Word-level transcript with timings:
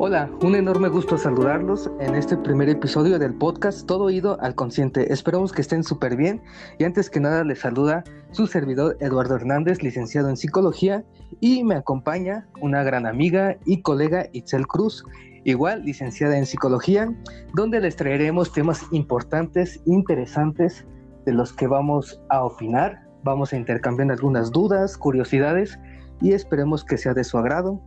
Hola, 0.00 0.30
un 0.42 0.54
enorme 0.54 0.86
gusto 0.88 1.18
saludarlos 1.18 1.90
en 1.98 2.14
este 2.14 2.36
primer 2.36 2.68
episodio 2.68 3.18
del 3.18 3.34
podcast 3.34 3.84
Todo 3.84 4.04
Oído 4.04 4.40
al 4.40 4.54
Consciente. 4.54 5.12
Esperamos 5.12 5.50
que 5.50 5.60
estén 5.60 5.82
súper 5.82 6.14
bien 6.14 6.40
y 6.78 6.84
antes 6.84 7.10
que 7.10 7.18
nada 7.18 7.42
les 7.42 7.58
saluda 7.58 8.04
su 8.30 8.46
servidor 8.46 8.96
Eduardo 9.00 9.34
Hernández, 9.34 9.82
licenciado 9.82 10.28
en 10.28 10.36
psicología 10.36 11.04
y 11.40 11.64
me 11.64 11.74
acompaña 11.74 12.46
una 12.60 12.84
gran 12.84 13.06
amiga 13.06 13.56
y 13.66 13.82
colega 13.82 14.28
Itzel 14.32 14.68
Cruz, 14.68 15.04
igual 15.42 15.82
licenciada 15.84 16.38
en 16.38 16.46
psicología, 16.46 17.12
donde 17.54 17.80
les 17.80 17.96
traeremos 17.96 18.52
temas 18.52 18.86
importantes, 18.92 19.82
interesantes 19.84 20.86
de 21.26 21.32
los 21.32 21.52
que 21.52 21.66
vamos 21.66 22.22
a 22.28 22.44
opinar, 22.44 23.02
vamos 23.24 23.52
a 23.52 23.56
intercambiar 23.56 24.12
algunas 24.12 24.52
dudas, 24.52 24.96
curiosidades 24.96 25.76
y 26.20 26.34
esperemos 26.34 26.84
que 26.84 26.98
sea 26.98 27.14
de 27.14 27.24
su 27.24 27.36
agrado. 27.36 27.82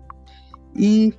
Y 0.76 1.14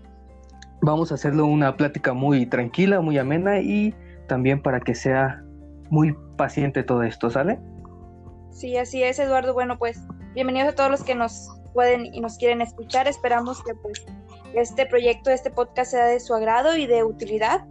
vamos 0.83 1.13
a 1.13 1.15
hacerlo 1.15 1.47
una 1.47 1.77
plática 1.77 2.13
muy 2.13 2.45
tranquila, 2.45 3.01
muy 3.01 3.17
amena 3.17 3.61
y 3.61 3.95
también 4.27 4.61
para 4.61 4.81
que 4.81 4.95
sea 4.95 5.43
muy 5.91 6.15
paciente 6.37 6.83
todo 6.83 7.05
esto, 7.05 7.31
¿sale? 7.31 7.59
Sí, 8.51 8.77
así 8.77 9.03
es, 9.03 9.19
Eduardo. 9.19 9.55
Bueno, 9.55 9.79
pues 9.79 10.01
bienvenidos 10.35 10.71
a 10.71 10.75
todos 10.75 10.91
los 10.91 11.05
que 11.05 11.15
nos 11.15 11.49
pueden 11.73 12.07
y 12.13 12.21
nos 12.21 12.37
quieren 12.37 12.61
escuchar. 12.61 13.07
Esperamos 13.07 13.63
que 13.63 13.75
pues 13.77 14.05
este 14.55 14.85
proyecto, 14.87 15.31
este 15.31 15.51
podcast 15.51 15.93
sea 15.93 16.07
de 16.07 16.21
su 16.21 16.35
agrado 16.35 16.77
y 16.77 16.87
de 16.87 17.05
utilidad. 17.05 17.65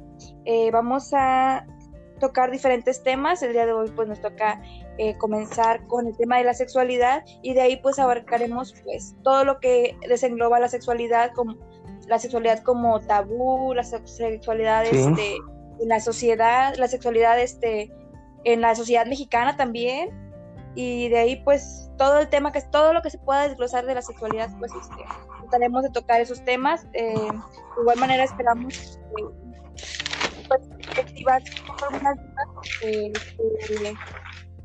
Eh, 0.46 0.72
vamos 0.72 1.14
a 1.14 1.66
tocar 2.20 2.50
diferentes 2.50 3.04
temas. 3.04 3.44
El 3.44 3.52
día 3.52 3.66
de 3.66 3.74
hoy 3.74 3.92
pues 3.94 4.08
nos 4.08 4.22
toca 4.22 4.62
eh, 4.98 5.18
comenzar 5.18 5.86
con 5.88 6.08
el 6.08 6.16
tema 6.16 6.38
de 6.38 6.46
la 6.46 6.54
sexualidad 6.54 7.24
y 7.42 7.54
de 7.54 7.62
ahí 7.62 7.78
pues 7.78 8.00
abarcaremos 8.00 8.74
pues 8.86 9.16
todo 9.24 9.44
lo 9.44 9.60
que 9.60 9.98
desengloba 10.08 10.60
la 10.60 10.70
sexualidad 10.70 11.32
como 11.34 11.58
la 12.12 12.20
sexualidad 12.20 12.62
como 12.62 13.00
tabú, 13.00 13.74
la 13.74 13.86
sexualidad 13.86 14.86
este, 14.86 15.38
en 15.80 15.88
la 15.88 16.02
sociedad, 16.02 16.76
la 16.76 16.90
sexualidad 16.90 17.40
este, 17.40 17.90
en 18.44 18.60
la 18.60 18.76
sociedad 18.76 19.06
mexicana 19.06 19.56
también. 19.56 20.10
Y 20.76 21.08
de 21.08 21.20
ahí, 21.20 21.42
pues, 21.46 21.90
todo 21.98 22.20
el 22.20 22.28
tema, 22.28 22.52
que 22.52 22.60
es 22.60 22.70
todo 22.70 22.92
lo 22.92 23.02
que 23.02 23.10
se 23.10 23.18
pueda 23.18 23.48
desglosar 23.48 23.86
de 23.86 23.96
la 23.96 24.02
sexualidad, 24.02 24.50
pues, 24.60 24.74
este, 24.74 25.06
trataremos 25.40 25.84
de 25.84 25.90
tocar 25.92 26.20
esos 26.20 26.44
temas. 26.44 26.86
Eh, 26.92 27.14
de 27.14 27.82
igual 27.82 27.98
manera, 27.98 28.26
esperamos 28.26 29.00
pues, 30.50 30.62
activar 31.00 31.42
algunas 31.82 32.18
dudas 32.18 32.68
que 32.82 33.94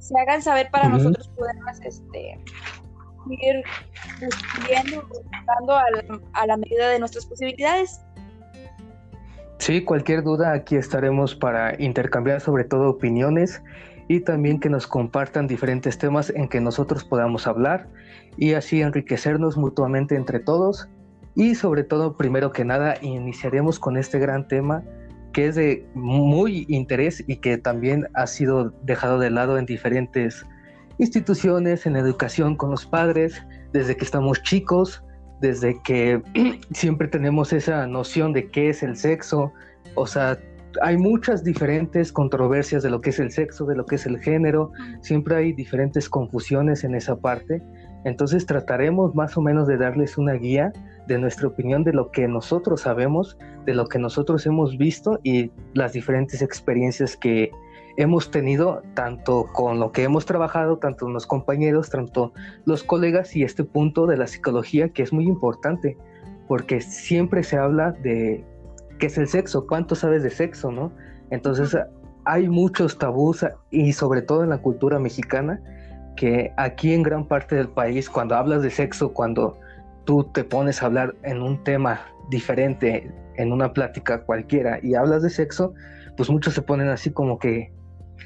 se 0.01 0.21
hagan 0.21 0.43
saber 0.43 0.69
para 0.73 0.89
nosotros 0.89 1.29
poderlas 1.29 1.81
este, 1.83 2.41
ir 3.31 3.63
viendo, 4.69 5.03
a 6.33 6.41
a 6.41 6.47
la 6.47 6.57
medida 6.57 6.91
de 6.91 6.99
nuestras 6.99 7.27
posibilidades. 7.27 8.01
Sí, 9.59 9.83
cualquier 9.83 10.23
duda 10.23 10.53
aquí 10.53 10.77
estaremos 10.77 11.35
para 11.35 11.81
intercambiar 11.83 12.41
sobre 12.41 12.65
todo 12.65 12.91
opiniones 12.91 13.63
y 14.09 14.21
también 14.21 14.61
que 14.61 14.69
nos 14.69 14.87
compartan 14.87 15.47
diferentes 15.47 15.99
temas 15.99 16.31
en 16.31 16.49
que 16.49 16.61
nosotros 16.61 17.05
podamos 17.05 17.47
hablar 17.47 17.89
y 18.37 18.53
así 18.53 18.83
enriquecernos 18.83 19.57
mutuamente 19.57 20.15
entre 20.15 20.41
todos 20.41 20.89
y 21.35 21.55
sobre 21.55 21.85
todo 21.85 22.17
primero 22.17 22.53
que 22.53 22.65
nada 22.65 22.97
iniciaremos 23.01 23.79
con 23.79 23.97
este 23.97 24.19
gran 24.19 24.47
tema 24.47 24.85
que 25.33 25.49
es 25.49 25.55
de 25.55 25.87
muy 25.95 26.65
interés 26.69 27.25
y 27.27 27.37
que 27.37 27.59
también 27.59 28.07
ha 28.15 28.27
sido 28.27 28.71
dejado 28.83 29.19
de 29.19 29.31
lado 29.31 29.59
en 29.59 29.67
diferentes 29.67 30.47
instituciones, 30.99 31.87
en 31.87 31.97
educación 31.97 32.57
con 32.57 32.71
los 32.71 32.87
padres, 32.87 33.43
desde 33.73 33.97
que 33.97 34.05
estamos 34.05 34.43
chicos, 34.43 35.03
desde 35.41 35.81
que 35.83 36.23
siempre 36.73 37.09
tenemos 37.09 37.53
esa 37.53 37.87
noción 37.87 38.33
de 38.33 38.51
qué 38.51 38.71
es 38.71 38.83
el 38.83 38.97
sexo, 38.97 39.53
o 39.95 40.07
sea, 40.07 40.39
hay 40.83 40.99
muchas 40.99 41.43
diferentes 41.43 42.13
controversias 42.13 42.83
de 42.83 42.91
lo 42.91 43.01
que 43.01 43.11
es 43.11 43.19
el 43.19 43.31
sexo, 43.31 43.65
de 43.65 43.77
lo 43.77 43.87
que 43.87 43.97
es 43.97 44.07
el 44.07 44.19
género, 44.19 44.73
siempre 45.01 45.37
hay 45.37 45.53
diferentes 45.53 46.09
confusiones 46.09 46.85
en 46.85 46.95
esa 46.95 47.17
parte, 47.17 47.63
entonces 48.05 48.47
trataremos 48.47 49.15
más 49.15 49.37
o 49.37 49.43
menos 49.43 49.67
de 49.67 49.79
darles 49.79 50.19
una 50.19 50.35
guía 50.35 50.73
de 51.07 51.19
nuestra 51.19 51.49
opinión 51.49 51.83
de 51.85 51.93
lo 51.93 52.11
que 52.11 52.29
nosotros 52.29 52.83
sabemos, 52.83 53.39
de 53.65 53.75
lo 53.75 53.87
que 53.87 53.99
nosotros 53.99 54.47
hemos 54.47 54.77
visto 54.77 55.19
y 55.23 55.51
las 55.75 55.93
diferentes 55.93 56.43
experiencias 56.43 57.17
que 57.17 57.51
hemos 57.97 58.31
tenido 58.31 58.83
tanto 58.95 59.47
con 59.53 59.81
lo 59.81 59.93
que 59.93 60.03
hemos 60.03 60.27
trabajado, 60.27 60.79
tanto 60.79 61.09
los 61.09 61.27
compañeros, 61.27 61.91
tanto 61.91 62.33
los 62.65 62.83
colegas 62.83 63.35
y 63.35 63.43
este 63.43 63.65
punto 63.65 64.07
de 64.07 64.17
la 64.17 64.27
psicología 64.27 64.91
que 64.91 65.03
es 65.03 65.13
muy 65.13 65.25
importante, 65.25 65.97
porque 66.49 66.81
siempre 66.81 67.43
se 67.43 67.57
habla 67.57 67.93
de 67.93 68.45
qué 68.99 69.07
es 69.07 69.19
el 69.19 69.29
sexo, 69.29 69.67
cuánto 69.67 69.95
sabes 69.95 70.23
de 70.23 70.31
sexo, 70.31 70.71
¿no? 70.71 70.93
Entonces 71.31 71.77
hay 72.25 72.49
muchos 72.49 72.99
tabús 72.99 73.45
y 73.71 73.93
sobre 73.93 74.23
todo 74.23 74.43
en 74.43 74.51
la 74.51 74.59
cultura 74.59 74.99
mexicana 74.99 75.61
que 76.17 76.53
aquí 76.57 76.93
en 76.93 77.03
gran 77.03 77.27
parte 77.27 77.55
del 77.57 77.69
país 77.69 78.09
cuando 78.09 78.35
hablas 78.35 78.63
de 78.63 78.71
sexo, 78.71 79.13
cuando 79.13 79.59
tú 80.05 80.25
te 80.25 80.45
pones 80.45 80.83
a 80.83 80.87
hablar 80.87 81.15
en 81.23 81.43
un 81.43 81.63
tema 81.63 82.01
diferente, 82.31 83.11
en 83.37 83.53
una 83.53 83.73
plática 83.73 84.23
cualquiera 84.23 84.79
y 84.83 84.95
hablas 84.95 85.23
de 85.23 85.31
sexo, 85.31 85.75
pues 86.17 86.31
muchos 86.31 86.55
se 86.55 86.63
ponen 86.63 86.89
así 86.89 87.11
como 87.11 87.39
que 87.39 87.76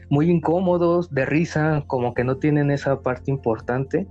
muy 0.09 0.31
incómodos, 0.31 1.11
de 1.11 1.27
risa, 1.27 1.85
como 1.87 2.15
que 2.15 2.25
no 2.25 2.37
tienen 2.37 2.71
esa 2.71 3.01
parte 3.01 3.31
importante 3.31 4.07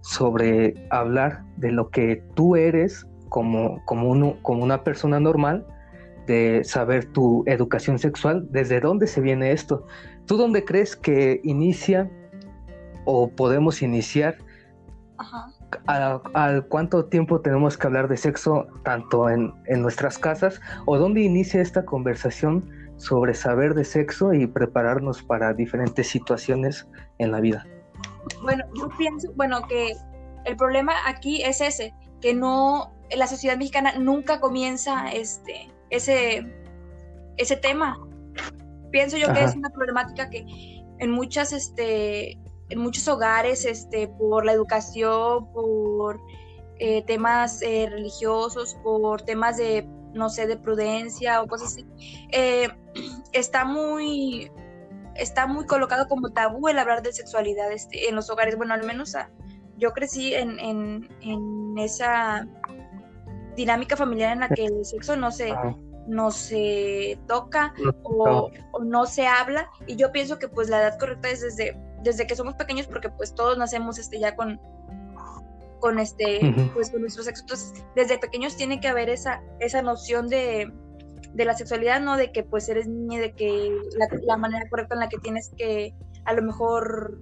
sobre 0.00 0.86
hablar 0.90 1.44
de 1.56 1.72
lo 1.72 1.90
que 1.90 2.22
tú 2.34 2.56
eres 2.56 3.06
como, 3.28 3.84
como, 3.84 4.10
uno, 4.10 4.36
como 4.42 4.62
una 4.62 4.82
persona 4.82 5.20
normal, 5.20 5.66
de 6.26 6.62
saber 6.64 7.06
tu 7.06 7.42
educación 7.46 7.98
sexual, 7.98 8.46
desde 8.50 8.80
dónde 8.80 9.06
se 9.06 9.20
viene 9.20 9.52
esto. 9.52 9.86
¿Tú 10.26 10.36
dónde 10.36 10.64
crees 10.64 10.96
que 10.96 11.40
inicia 11.42 12.10
o 13.04 13.28
podemos 13.30 13.82
iniciar? 13.82 14.36
¿A, 15.86 16.62
cuánto 16.68 17.04
tiempo 17.04 17.40
tenemos 17.40 17.76
que 17.76 17.86
hablar 17.86 18.08
de 18.08 18.16
sexo 18.16 18.66
tanto 18.84 19.28
en, 19.28 19.52
en 19.66 19.82
nuestras 19.82 20.18
casas 20.18 20.60
o 20.86 20.98
dónde 20.98 21.20
inicia 21.20 21.60
esta 21.60 21.84
conversación 21.84 22.68
sobre 23.00 23.32
saber 23.32 23.74
de 23.74 23.84
sexo 23.84 24.34
y 24.34 24.46
prepararnos 24.46 25.22
para 25.22 25.54
diferentes 25.54 26.06
situaciones 26.08 26.86
en 27.18 27.32
la 27.32 27.40
vida. 27.40 27.66
Bueno, 28.42 28.64
yo 28.74 28.90
pienso, 28.98 29.32
bueno, 29.34 29.62
que 29.66 29.96
el 30.44 30.56
problema 30.56 30.92
aquí 31.06 31.42
es 31.42 31.62
ese, 31.62 31.94
que 32.20 32.34
no, 32.34 32.92
la 33.16 33.26
sociedad 33.26 33.56
mexicana 33.56 33.94
nunca 33.98 34.38
comienza 34.38 35.10
este, 35.12 35.72
ese, 35.88 36.46
ese 37.38 37.56
tema. 37.56 37.98
Pienso 38.92 39.16
yo 39.16 39.32
que 39.32 39.44
es 39.44 39.54
una 39.54 39.70
problemática 39.70 40.28
que 40.28 40.44
en 40.98 41.10
muchas, 41.10 41.54
este, 41.54 42.32
en 42.68 42.78
muchos 42.78 43.08
hogares, 43.08 43.64
este, 43.64 44.08
por 44.08 44.44
la 44.44 44.52
educación, 44.52 45.50
por 45.52 46.20
eh, 46.78 47.02
temas 47.06 47.62
eh, 47.62 47.88
religiosos, 47.90 48.76
por 48.82 49.22
temas 49.22 49.56
de 49.56 49.88
no 50.12 50.28
sé, 50.28 50.46
de 50.46 50.56
prudencia 50.56 51.42
o 51.42 51.46
cosas 51.46 51.72
así, 51.72 51.86
eh, 52.32 52.68
está 53.32 53.64
muy 53.64 54.50
está 55.14 55.46
muy 55.46 55.66
colocado 55.66 56.08
como 56.08 56.30
tabú 56.30 56.68
el 56.68 56.78
hablar 56.78 57.02
de 57.02 57.12
sexualidad 57.12 57.70
este, 57.72 58.08
en 58.08 58.14
los 58.14 58.30
hogares. 58.30 58.56
Bueno, 58.56 58.74
al 58.74 58.84
menos 58.84 59.14
ah, 59.14 59.30
yo 59.76 59.92
crecí 59.92 60.34
en, 60.34 60.58
en, 60.58 61.78
esa 61.78 62.46
dinámica 63.56 63.96
familiar 63.96 64.32
en 64.32 64.40
la 64.40 64.48
que 64.48 64.66
el 64.66 64.84
sexo 64.84 65.16
no 65.16 65.30
se, 65.30 65.54
no 66.06 66.30
se 66.30 67.18
toca 67.26 67.72
o, 68.02 68.50
no 68.82 69.06
se 69.06 69.26
habla. 69.26 69.70
Y 69.86 69.96
yo 69.96 70.12
pienso 70.12 70.38
que 70.38 70.48
pues 70.48 70.68
la 70.68 70.80
edad 70.80 70.98
correcta 70.98 71.28
es 71.28 71.40
desde, 71.40 71.78
desde 72.02 72.26
que 72.26 72.36
somos 72.36 72.54
pequeños, 72.54 72.86
porque 72.86 73.08
pues 73.08 73.34
todos 73.34 73.56
nacemos 73.56 73.98
este, 73.98 74.18
ya 74.18 74.36
con, 74.36 74.60
con 75.80 75.98
este, 75.98 76.54
pues 76.74 76.90
con 76.90 77.00
nuestro 77.00 77.24
sexo. 77.24 77.42
Entonces, 77.42 77.84
desde 77.96 78.18
pequeños 78.18 78.56
tiene 78.56 78.80
que 78.80 78.88
haber 78.88 79.08
esa, 79.08 79.42
esa 79.58 79.82
noción 79.82 80.28
de, 80.28 80.72
de 81.34 81.44
la 81.44 81.54
sexualidad, 81.54 82.00
¿no? 82.00 82.16
De 82.16 82.32
que 82.32 82.42
pues 82.42 82.68
eres 82.68 82.86
niña, 82.88 83.20
de 83.20 83.32
que 83.32 83.76
la, 84.24 84.36
manera 84.36 84.68
correcta 84.68 84.94
en 84.94 85.00
la 85.00 85.08
que 85.08 85.18
tienes 85.18 85.50
que, 85.56 85.94
a 86.24 86.32
lo 86.32 86.42
mejor, 86.42 87.20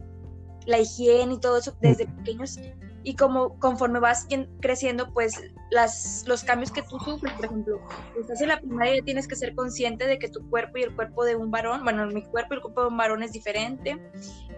la 0.66 0.78
higiene 0.78 1.34
y 1.34 1.40
todo 1.40 1.58
eso 1.58 1.76
desde 1.80 2.06
pequeños. 2.06 2.58
Y 3.04 3.14
como 3.14 3.58
conforme 3.58 4.00
vas 4.00 4.26
creciendo, 4.60 5.12
pues 5.14 5.40
las, 5.70 6.24
los 6.26 6.44
cambios 6.44 6.70
que 6.72 6.82
tú 6.82 6.98
sufres, 6.98 7.32
por 7.34 7.44
ejemplo, 7.46 7.80
estás 8.20 8.40
en 8.40 8.48
la 8.48 8.60
primaria 8.60 9.02
tienes 9.02 9.28
que 9.28 9.36
ser 9.36 9.54
consciente 9.54 10.06
de 10.06 10.18
que 10.18 10.28
tu 10.28 10.48
cuerpo 10.50 10.78
y 10.78 10.82
el 10.82 10.94
cuerpo 10.94 11.24
de 11.24 11.36
un 11.36 11.50
varón, 11.50 11.84
bueno, 11.84 12.06
mi 12.06 12.22
cuerpo 12.22 12.54
y 12.54 12.56
el 12.56 12.62
cuerpo 12.62 12.82
de 12.82 12.88
un 12.88 12.96
varón 12.96 13.22
es 13.22 13.32
diferente. 13.32 13.98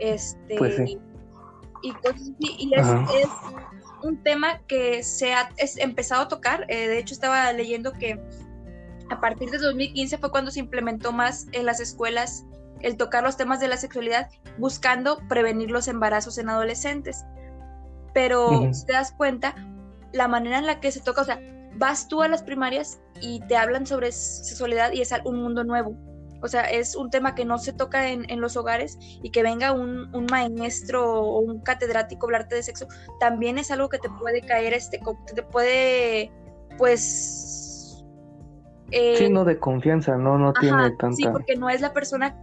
Este, 0.01 0.57
pues 0.57 0.77
sí. 0.77 0.99
Y 1.83 1.95
y 2.39 2.75
es, 2.75 2.87
es 2.87 3.29
un 4.03 4.23
tema 4.23 4.61
que 4.67 5.03
se 5.03 5.35
ha 5.35 5.51
empezado 5.79 6.23
a 6.23 6.29
tocar. 6.29 6.67
Eh, 6.69 6.89
de 6.89 6.99
hecho, 6.99 7.15
estaba 7.15 7.53
leyendo 7.53 7.93
que 7.93 8.21
a 9.11 9.21
partir 9.21 9.51
de 9.51 9.59
2015 9.59 10.19
fue 10.19 10.31
cuando 10.31 10.51
se 10.51 10.61
implementó 10.61 11.13
más 11.13 11.47
en 11.53 11.67
las 11.67 11.81
escuelas 11.81 12.45
el 12.81 12.97
tocar 12.97 13.23
los 13.23 13.37
temas 13.37 13.61
de 13.61 13.69
la 13.69 13.77
sexualidad, 13.77 14.31
buscando 14.59 15.19
prevenir 15.29 15.71
los 15.71 15.89
embarazos 15.89 16.39
en 16.39 16.49
adolescentes. 16.49 17.25
Pero 18.15 18.73
si 18.73 18.87
te 18.87 18.95
das 18.95 19.13
cuenta, 19.13 19.55
la 20.13 20.29
manera 20.29 20.59
en 20.59 20.67
la 20.67 20.81
que 20.81 20.91
se 20.91 21.01
toca, 21.01 21.21
o 21.21 21.25
sea, 21.25 21.41
vas 21.77 22.09
tú 22.09 22.23
a 22.23 22.29
las 22.29 22.43
primarias 22.43 23.01
y 23.21 23.41
te 23.47 23.57
hablan 23.57 23.87
sobre 23.87 24.13
sexualidad 24.13 24.93
y 24.93 25.03
es 25.03 25.13
un 25.25 25.43
mundo 25.43 25.63
nuevo. 25.65 25.95
O 26.43 26.49
sea, 26.49 26.63
es 26.63 26.97
un 26.97 27.11
tema 27.11 27.35
que 27.35 27.45
no 27.45 27.59
se 27.59 27.73
toca 27.73 28.09
en, 28.09 28.41
los 28.41 28.57
hogares 28.57 28.99
y 29.23 29.31
que 29.31 29.43
venga 29.43 29.73
un, 29.73 30.27
maestro 30.31 31.21
o 31.23 31.41
un 31.41 31.61
catedrático 31.61 32.27
a 32.27 32.29
hablarte 32.29 32.55
de 32.55 32.63
sexo, 32.63 32.87
también 33.19 33.59
es 33.59 33.71
algo 33.71 33.89
que 33.89 33.99
te 33.99 34.09
puede 34.09 34.41
caer, 34.43 34.73
este, 34.73 35.01
te 35.35 35.43
puede, 35.43 36.33
pues... 36.79 38.05
Eh, 38.93 39.17
sí, 39.17 39.31
no 39.31 39.45
de 39.45 39.59
confianza, 39.59 40.17
no, 40.17 40.37
no 40.39 40.53
tiene 40.55 40.91
tanta... 40.93 41.15
Sí, 41.15 41.25
porque 41.31 41.57
no 41.57 41.71
es 41.71 41.81
la 41.81 41.93
persona 41.93 42.37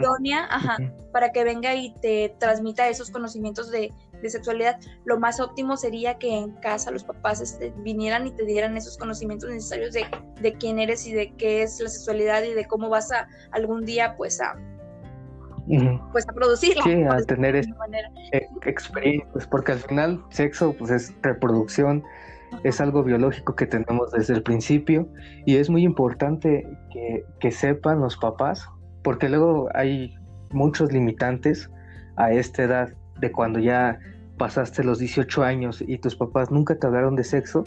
idónea 0.00 0.46
ajá, 0.50 0.78
para 1.12 1.30
que 1.30 1.44
venga 1.44 1.74
y 1.74 1.94
te 1.94 2.34
transmita 2.38 2.88
esos 2.88 3.10
conocimientos 3.10 3.70
de, 3.70 3.92
de 4.22 4.30
sexualidad, 4.30 4.78
lo 5.04 5.18
más 5.18 5.40
óptimo 5.40 5.76
sería 5.76 6.18
que 6.18 6.36
en 6.36 6.52
casa 6.56 6.90
los 6.90 7.04
papás 7.04 7.40
este, 7.40 7.72
vinieran 7.78 8.26
y 8.26 8.30
te 8.32 8.44
dieran 8.44 8.76
esos 8.76 8.96
conocimientos 8.98 9.50
necesarios 9.50 9.92
de, 9.92 10.06
de, 10.40 10.52
quién 10.54 10.78
eres 10.78 11.06
y 11.06 11.12
de 11.12 11.32
qué 11.34 11.62
es 11.62 11.80
la 11.80 11.88
sexualidad 11.88 12.42
y 12.42 12.54
de 12.54 12.66
cómo 12.66 12.88
vas 12.88 13.12
a 13.12 13.28
algún 13.52 13.84
día 13.84 14.16
pues 14.16 14.40
a 14.40 14.56
pues 16.12 16.26
a 16.28 16.32
producirla. 16.32 16.82
Sí, 16.82 17.02
a 17.02 17.18
tener 17.26 17.56
esa 17.56 17.70
e, 18.32 18.48
experiencias, 18.64 19.46
porque 19.46 19.72
al 19.72 19.78
final 19.80 20.24
sexo 20.30 20.72
pues 20.72 20.90
es 20.90 21.14
reproducción, 21.22 22.02
es 22.64 22.80
algo 22.80 23.02
biológico 23.02 23.54
que 23.54 23.66
tenemos 23.66 24.10
desde 24.12 24.34
el 24.34 24.42
principio 24.42 25.08
y 25.44 25.56
es 25.56 25.68
muy 25.68 25.84
importante 25.84 26.66
que, 26.90 27.24
que 27.40 27.50
sepan 27.50 28.00
los 28.00 28.16
papás, 28.16 28.66
porque 29.02 29.28
luego 29.28 29.68
hay 29.74 30.14
muchos 30.52 30.90
limitantes 30.90 31.70
a 32.16 32.32
esta 32.32 32.62
edad 32.62 32.88
de 33.20 33.32
cuando 33.32 33.58
ya 33.58 33.98
pasaste 34.38 34.84
los 34.84 34.98
18 34.98 35.42
años 35.42 35.82
y 35.86 35.98
tus 35.98 36.14
papás 36.14 36.50
nunca 36.50 36.76
te 36.76 36.86
hablaron 36.86 37.16
de 37.16 37.24
sexo, 37.24 37.64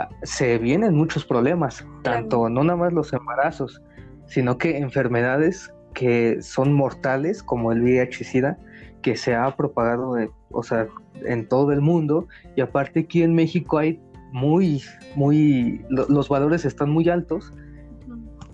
ah, 0.00 0.08
se 0.22 0.58
vienen 0.58 0.94
muchos 0.94 1.24
problemas, 1.24 1.86
tanto 2.02 2.48
no 2.48 2.64
nada 2.64 2.76
más 2.76 2.92
los 2.92 3.12
embarazos, 3.12 3.82
sino 4.26 4.58
que 4.58 4.78
enfermedades 4.78 5.72
que 5.92 6.42
son 6.42 6.72
mortales, 6.72 7.42
como 7.42 7.72
el 7.72 7.82
VIH-Sida, 7.82 8.58
que 9.02 9.16
se 9.16 9.34
ha 9.34 9.54
propagado 9.54 10.16
o 10.50 10.62
sea, 10.62 10.88
en 11.24 11.46
todo 11.46 11.72
el 11.72 11.80
mundo, 11.80 12.26
y 12.56 12.62
aparte 12.62 13.00
aquí 13.00 13.22
en 13.22 13.34
México 13.34 13.78
hay 13.78 14.00
muy, 14.32 14.82
muy, 15.14 15.84
los 15.90 16.28
valores 16.28 16.64
están 16.64 16.90
muy 16.90 17.08
altos, 17.08 17.52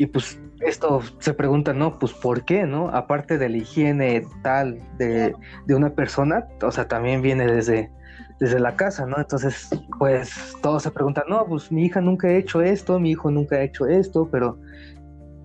y 0.00 0.06
pues 0.06 0.40
esto 0.60 1.02
se 1.18 1.34
pregunta, 1.34 1.74
¿no? 1.74 1.98
Pues 1.98 2.14
¿por 2.14 2.46
qué, 2.46 2.64
no? 2.64 2.88
Aparte 2.88 3.36
de 3.36 3.50
la 3.50 3.58
higiene 3.58 4.26
tal 4.42 4.80
de, 4.96 5.34
una 5.68 5.90
persona, 5.90 6.48
o 6.62 6.70
sea, 6.70 6.88
también 6.88 7.20
viene 7.20 7.46
desde, 7.46 7.92
desde 8.38 8.60
la 8.60 8.76
casa, 8.76 9.04
¿no? 9.04 9.18
Entonces, 9.18 9.68
pues 9.98 10.56
todos 10.62 10.84
se 10.84 10.90
preguntan, 10.90 11.24
no, 11.28 11.44
pues 11.44 11.70
mi 11.70 11.84
hija 11.84 12.00
nunca 12.00 12.28
ha 12.28 12.32
hecho 12.32 12.62
esto, 12.62 12.98
mi 12.98 13.10
hijo 13.10 13.30
nunca 13.30 13.56
ha 13.56 13.62
hecho 13.62 13.86
esto, 13.86 14.26
pero 14.32 14.58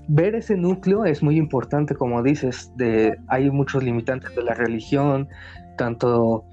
ver 0.08 0.36
ese 0.36 0.56
núcleo 0.56 1.04
es 1.04 1.22
muy 1.22 1.36
importante, 1.36 1.94
como 1.94 2.24
dices, 2.24 2.72
de 2.78 3.20
hay 3.28 3.52
muchos 3.52 3.84
limitantes 3.84 4.34
de 4.38 4.44
la 4.44 4.54
religión, 4.54 5.28
tanto 5.78 6.46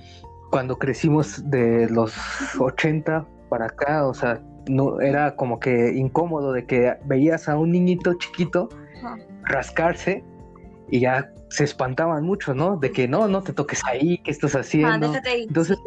cuando 0.50 0.76
crecimos 0.76 1.48
de 1.48 1.88
los 1.88 2.12
80 2.58 3.24
para 3.48 3.66
acá, 3.66 4.08
o 4.08 4.12
sea, 4.12 4.42
no 4.68 5.00
era 5.00 5.36
como 5.36 5.58
que 5.58 5.92
incómodo 5.94 6.52
de 6.52 6.66
que 6.66 6.94
veías 7.04 7.48
a 7.48 7.56
un 7.56 7.72
niñito 7.72 8.14
chiquito 8.14 8.68
rascarse 9.44 10.24
y 10.88 11.00
ya 11.00 11.32
se 11.48 11.64
espantaban 11.64 12.24
mucho, 12.24 12.54
¿no? 12.54 12.76
De 12.76 12.92
que 12.92 13.08
no, 13.08 13.28
no 13.28 13.42
te 13.42 13.52
toques 13.52 13.82
ahí, 13.86 14.18
¿qué 14.18 14.30
estás 14.30 14.54
haciendo? 14.54 15.12
Entonces, 15.24 15.78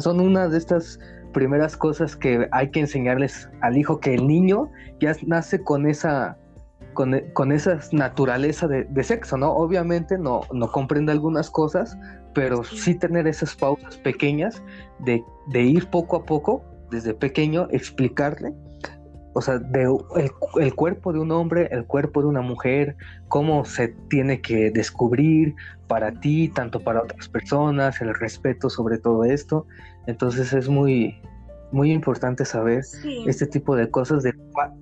son 0.00 0.20
una 0.20 0.48
de 0.48 0.58
estas 0.58 0.98
primeras 1.32 1.76
cosas 1.76 2.16
que 2.16 2.48
hay 2.52 2.70
que 2.70 2.80
enseñarles 2.80 3.48
al 3.60 3.76
hijo, 3.76 4.00
que 4.00 4.14
el 4.14 4.26
niño 4.26 4.70
ya 5.00 5.14
nace 5.26 5.62
con 5.62 5.86
esa 5.86 6.38
con, 6.94 7.20
con 7.32 7.50
esa 7.50 7.80
naturaleza 7.90 8.68
de, 8.68 9.02
sexo, 9.02 9.36
¿no? 9.36 9.52
Obviamente 9.52 10.16
no, 10.16 10.42
no 10.52 10.70
comprende 10.70 11.10
algunas 11.10 11.50
cosas, 11.50 11.98
pero 12.34 12.62
sí, 12.64 12.94
tener 12.94 13.26
esas 13.26 13.54
pausas 13.54 13.96
pequeñas 13.98 14.62
de, 15.00 15.24
de 15.48 15.62
ir 15.62 15.88
poco 15.90 16.16
a 16.16 16.24
poco 16.24 16.64
desde 16.94 17.12
pequeño 17.12 17.68
explicarle, 17.70 18.54
o 19.34 19.40
sea, 19.40 19.58
de 19.58 19.82
el, 20.60 20.74
cuerpo 20.74 21.12
de 21.12 21.18
un 21.18 21.32
hombre, 21.32 21.68
el 21.72 21.84
cuerpo 21.86 22.22
de 22.22 22.28
una 22.28 22.40
mujer, 22.40 22.96
cómo 23.28 23.64
se 23.64 23.88
tiene 24.08 24.40
que 24.40 24.70
descubrir 24.70 25.54
para 25.88 26.12
ti, 26.20 26.48
tanto 26.48 26.78
para 26.80 27.02
otras 27.02 27.28
personas, 27.28 28.00
el 28.00 28.14
respeto 28.14 28.70
sobre 28.70 28.98
todo 28.98 29.24
esto. 29.24 29.66
Entonces 30.06 30.52
es 30.52 30.68
muy, 30.68 31.20
muy 31.72 31.90
importante 31.90 32.44
saber 32.44 32.84
este 33.26 33.46
tipo 33.46 33.74
de 33.74 33.90
cosas 33.90 34.22
de 34.22 34.32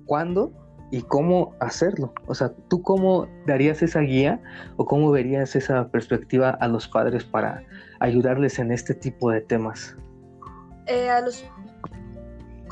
cuándo 0.05 0.51
y 0.91 1.01
cómo 1.01 1.55
hacerlo. 1.59 2.13
O 2.27 2.35
sea, 2.35 2.53
¿tú 2.69 2.83
cómo 2.83 3.27
darías 3.47 3.81
esa 3.81 4.01
guía 4.01 4.39
o 4.77 4.85
cómo 4.85 5.09
verías 5.09 5.55
esa 5.55 5.87
perspectiva 5.87 6.51
a 6.51 6.67
los 6.67 6.87
padres 6.87 7.23
para 7.23 7.63
ayudarles 7.99 8.59
en 8.59 8.71
este 8.71 8.93
tipo 8.93 9.31
de 9.31 9.41
temas? 9.41 9.97
Eh, 10.85 11.09
a 11.09 11.21
los 11.21 11.43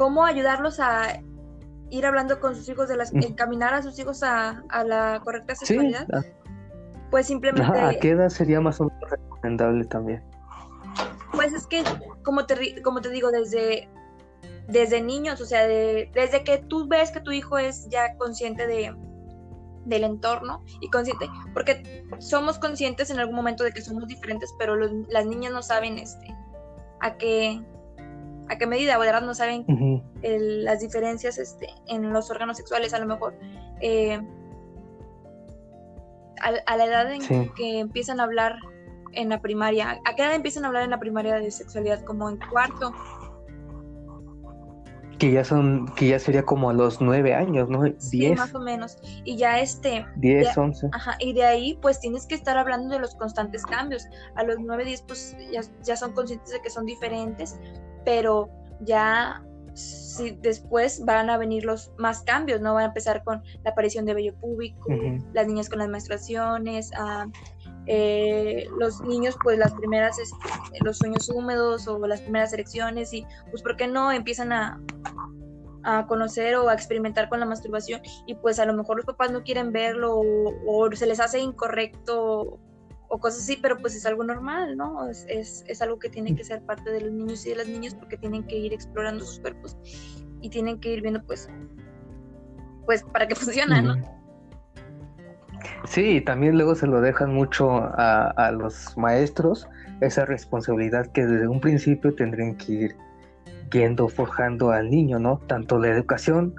cómo 0.01 0.25
ayudarlos 0.25 0.80
a 0.80 1.21
ir 1.92 2.07
hablando 2.07 2.39
con 2.39 2.56
sus 2.56 2.68
hijos, 2.69 2.89
de 2.89 2.98
las, 2.98 3.13
encaminar 3.13 3.75
a 3.75 3.83
sus 3.83 4.00
hijos 4.00 4.24
a, 4.24 4.63
la 4.83 5.21
correcta 5.24 5.53
sexualidad. 5.53 6.07
Pues 7.12 7.27
simplemente... 7.27 7.80
¿A 7.80 7.94
qué 8.00 8.09
edad 8.09 8.30
sería 8.30 8.59
más 8.62 8.81
o 8.81 8.86
menos 8.86 9.12
recomendable 9.12 9.86
también? 9.86 10.24
Pues 11.33 11.53
es 11.53 11.68
que, 11.68 11.83
como 12.24 12.48
te, 12.48 12.81
como 12.81 13.01
te 13.01 13.09
digo, 13.09 13.30
desde, 13.30 13.89
desde 14.68 15.03
niños, 15.03 15.39
o 15.39 15.45
sea, 15.45 15.68
desde 15.68 16.44
que 16.44 16.57
tú 16.57 16.88
ves 16.88 17.12
que 17.12 17.19
tu 17.19 17.30
hijo 17.31 17.59
es 17.59 17.88
ya 17.89 18.18
consciente 18.18 18.65
de, 18.65 18.95
del 19.86 20.03
entorno 20.03 20.63
y 20.80 20.89
consciente, 20.89 21.27
porque 21.53 22.07
somos 22.18 22.57
conscientes 22.57 23.12
en 23.12 23.19
algún 23.19 23.36
momento 23.36 23.63
de 23.63 23.71
que 23.71 23.83
somos 23.83 24.07
diferentes, 24.07 24.51
pero 24.57 24.75
las 24.75 25.27
niñas 25.27 25.53
no 25.53 25.62
saben 25.62 26.00
este, 26.00 26.36
a 27.01 27.18
qué, 27.18 27.62
a 28.51 28.57
qué 28.57 28.68
medida, 28.68 28.98
o 28.98 29.01
de 29.01 29.07
verdad 29.07 29.21
no 29.25 29.33
saben 29.33 29.65
las 30.21 30.81
diferencias 30.81 31.38
este, 31.38 31.69
en 31.88 32.12
los 32.12 32.30
órganos 32.30 32.57
sexuales, 32.57 32.94
a 32.94 33.00
lo 33.00 33.06
mejor. 33.06 33.33
Eh, 33.80 34.19
a, 36.42 36.77
la 36.77 36.86
edad 36.86 37.13
en 37.13 37.50
que 37.53 37.80
empiezan 37.80 38.19
a 38.19 38.24
hablar 38.24 38.56
en 39.13 39.30
la 39.30 39.42
primaria, 39.42 40.01
¿a 40.03 40.15
qué 40.15 40.24
edad 40.24 40.36
empiezan 40.36 40.65
a 40.65 40.68
hablar 40.68 40.83
en 40.83 40.89
la 40.89 41.00
primaria 41.00 41.36
de 41.36 41.50
sexualidad? 41.50 42.03
Como 42.03 42.30
en 42.30 42.39
cuarto. 42.51 42.94
Que 45.18 45.31
ya 45.31 45.45
son, 45.45 45.93
que 45.96 46.08
ya 46.08 46.20
sería 46.20 46.43
como 46.43 46.72
a 46.72 46.74
los 46.74 47.00
nueve 47.00 47.34
años, 47.34 47.70
¿no? 47.70 47.84
Diez. 47.84 48.03
Sí, 48.03 48.31
más 48.31 48.55
o 48.55 48.60
menos. 48.60 48.98
Y 49.24 49.38
ya 49.38 49.60
este. 49.60 50.05
Diez, 50.15 50.58
once. 50.58 50.89
Ajá, 50.91 51.15
y 51.20 51.34
de 51.34 51.46
ahí 51.46 51.77
pues 51.79 52.00
tienes 52.00 52.25
que 52.25 52.36
estar 52.36 52.58
hablando 52.58 52.96
de 52.96 53.00
los 53.00 53.15
constantes 53.15 53.63
cambios. 53.63 54.08
A 54.36 54.43
los 54.43 54.58
nueve, 54.60 54.84
diez 54.84 55.03
pues 55.03 55.38
ya, 55.53 55.62
ya 55.84 55.96
son 55.96 56.13
conscientes 56.13 56.51
de 56.51 56.60
que 56.62 56.72
son 56.72 56.88
diferentes, 56.88 57.60
pero 58.05 58.50
ya 58.81 59.43
si 59.74 60.31
después 60.31 61.03
van 61.05 61.29
a 61.29 61.38
venir 61.38 61.63
los 61.63 61.91
más 61.98 62.24
cambios, 62.24 62.62
¿no? 62.62 62.74
Van 62.74 62.84
a 62.84 62.88
empezar 62.88 63.24
con 63.24 63.41
la 63.63 63.72
aparición 63.72 64.05
de 64.05 64.13
vello 64.13 64.36
público, 64.36 64.89
las 65.34 65.48
niñas 65.48 65.70
con 65.70 65.79
las 65.79 65.88
menstruaciones, 65.88 66.91
ah, 66.98 67.27
eh, 67.88 68.67
los 68.77 69.01
niños 69.01 69.38
pues 69.41 69.58
las 69.58 69.74
primeras, 69.74 70.17
los 70.81 70.98
sueños 70.98 71.29
húmedos 71.29 71.88
o 71.88 72.05
las 72.05 72.22
primeras 72.22 72.53
erecciones 72.53 73.13
y 73.13 73.25
pues 73.50 73.63
¿por 73.63 73.77
qué 73.77 73.88
no 73.88 74.12
empiezan 74.12 74.51
a, 74.51 74.79
a 75.84 76.05
conocer 76.05 76.55
o 76.55 76.70
a 76.70 76.74
experimentar 76.74 77.29
con 77.29 77.39
la 77.39 77.46
masturbación 77.46 78.01
y 78.27 78.36
pues 78.36 78.60
a 78.60 78.65
lo 78.65 78.74
mejor 78.74 78.98
los 78.98 79.05
papás 79.05 79.31
no 79.31 79.43
quieren 79.43 79.72
verlo 79.72 80.22
o 80.67 80.89
se 80.93 81.08
les 81.08 81.20
hace 81.20 81.39
incorrecto 81.39 82.60
o 83.12 83.20
cosas 83.20 83.41
así, 83.41 83.60
pero 83.62 83.77
pues 83.77 83.94
es 83.94 84.06
algo 84.06 84.24
normal, 84.24 84.77
¿no? 84.77 85.10
Es, 85.10 85.25
es, 85.68 85.82
algo 85.82 86.00
que 86.00 86.10
tiene 86.10 86.34
que 86.34 86.46
ser 86.46 86.62
parte 86.62 86.89
de 86.91 87.01
los 87.01 87.12
niños 87.12 87.46
y 87.46 87.50
de 87.50 87.58
las 87.58 87.68
niñas 87.68 87.94
porque 87.94 88.15
tienen 88.15 88.46
que 88.46 88.58
ir 88.58 88.72
explorando 88.72 89.25
sus 89.25 89.41
cuerpos 89.41 89.77
y 90.39 90.50
tienen 90.50 90.80
que 90.80 90.94
ir 90.94 91.01
viendo 91.01 91.22
pues, 91.24 91.50
pues 92.86 93.03
para 93.03 93.27
que 93.27 93.36
funcione, 93.41 93.82
¿no? 93.82 93.96
Sí, 95.84 96.22
también 96.22 96.56
luego 96.56 96.74
se 96.74 96.88
lo 96.88 97.01
dejan 97.01 97.34
mucho 97.34 97.70
a, 97.72 98.30
a 98.30 98.51
los 98.51 98.98
maestros, 98.98 99.68
esa 100.00 100.24
responsabilidad 100.24 101.08
que 101.08 101.25
desde 101.25 101.50
un 101.50 101.60
principio 101.60 102.15
tendrían 102.15 102.56
que 102.56 102.72
ir 102.72 102.96
yendo 103.74 104.08
forjando 104.08 104.72
al 104.72 104.89
niño, 104.89 105.20
¿no? 105.20 105.38
Tanto 105.48 105.80
la 105.80 105.89
educación, 105.89 106.56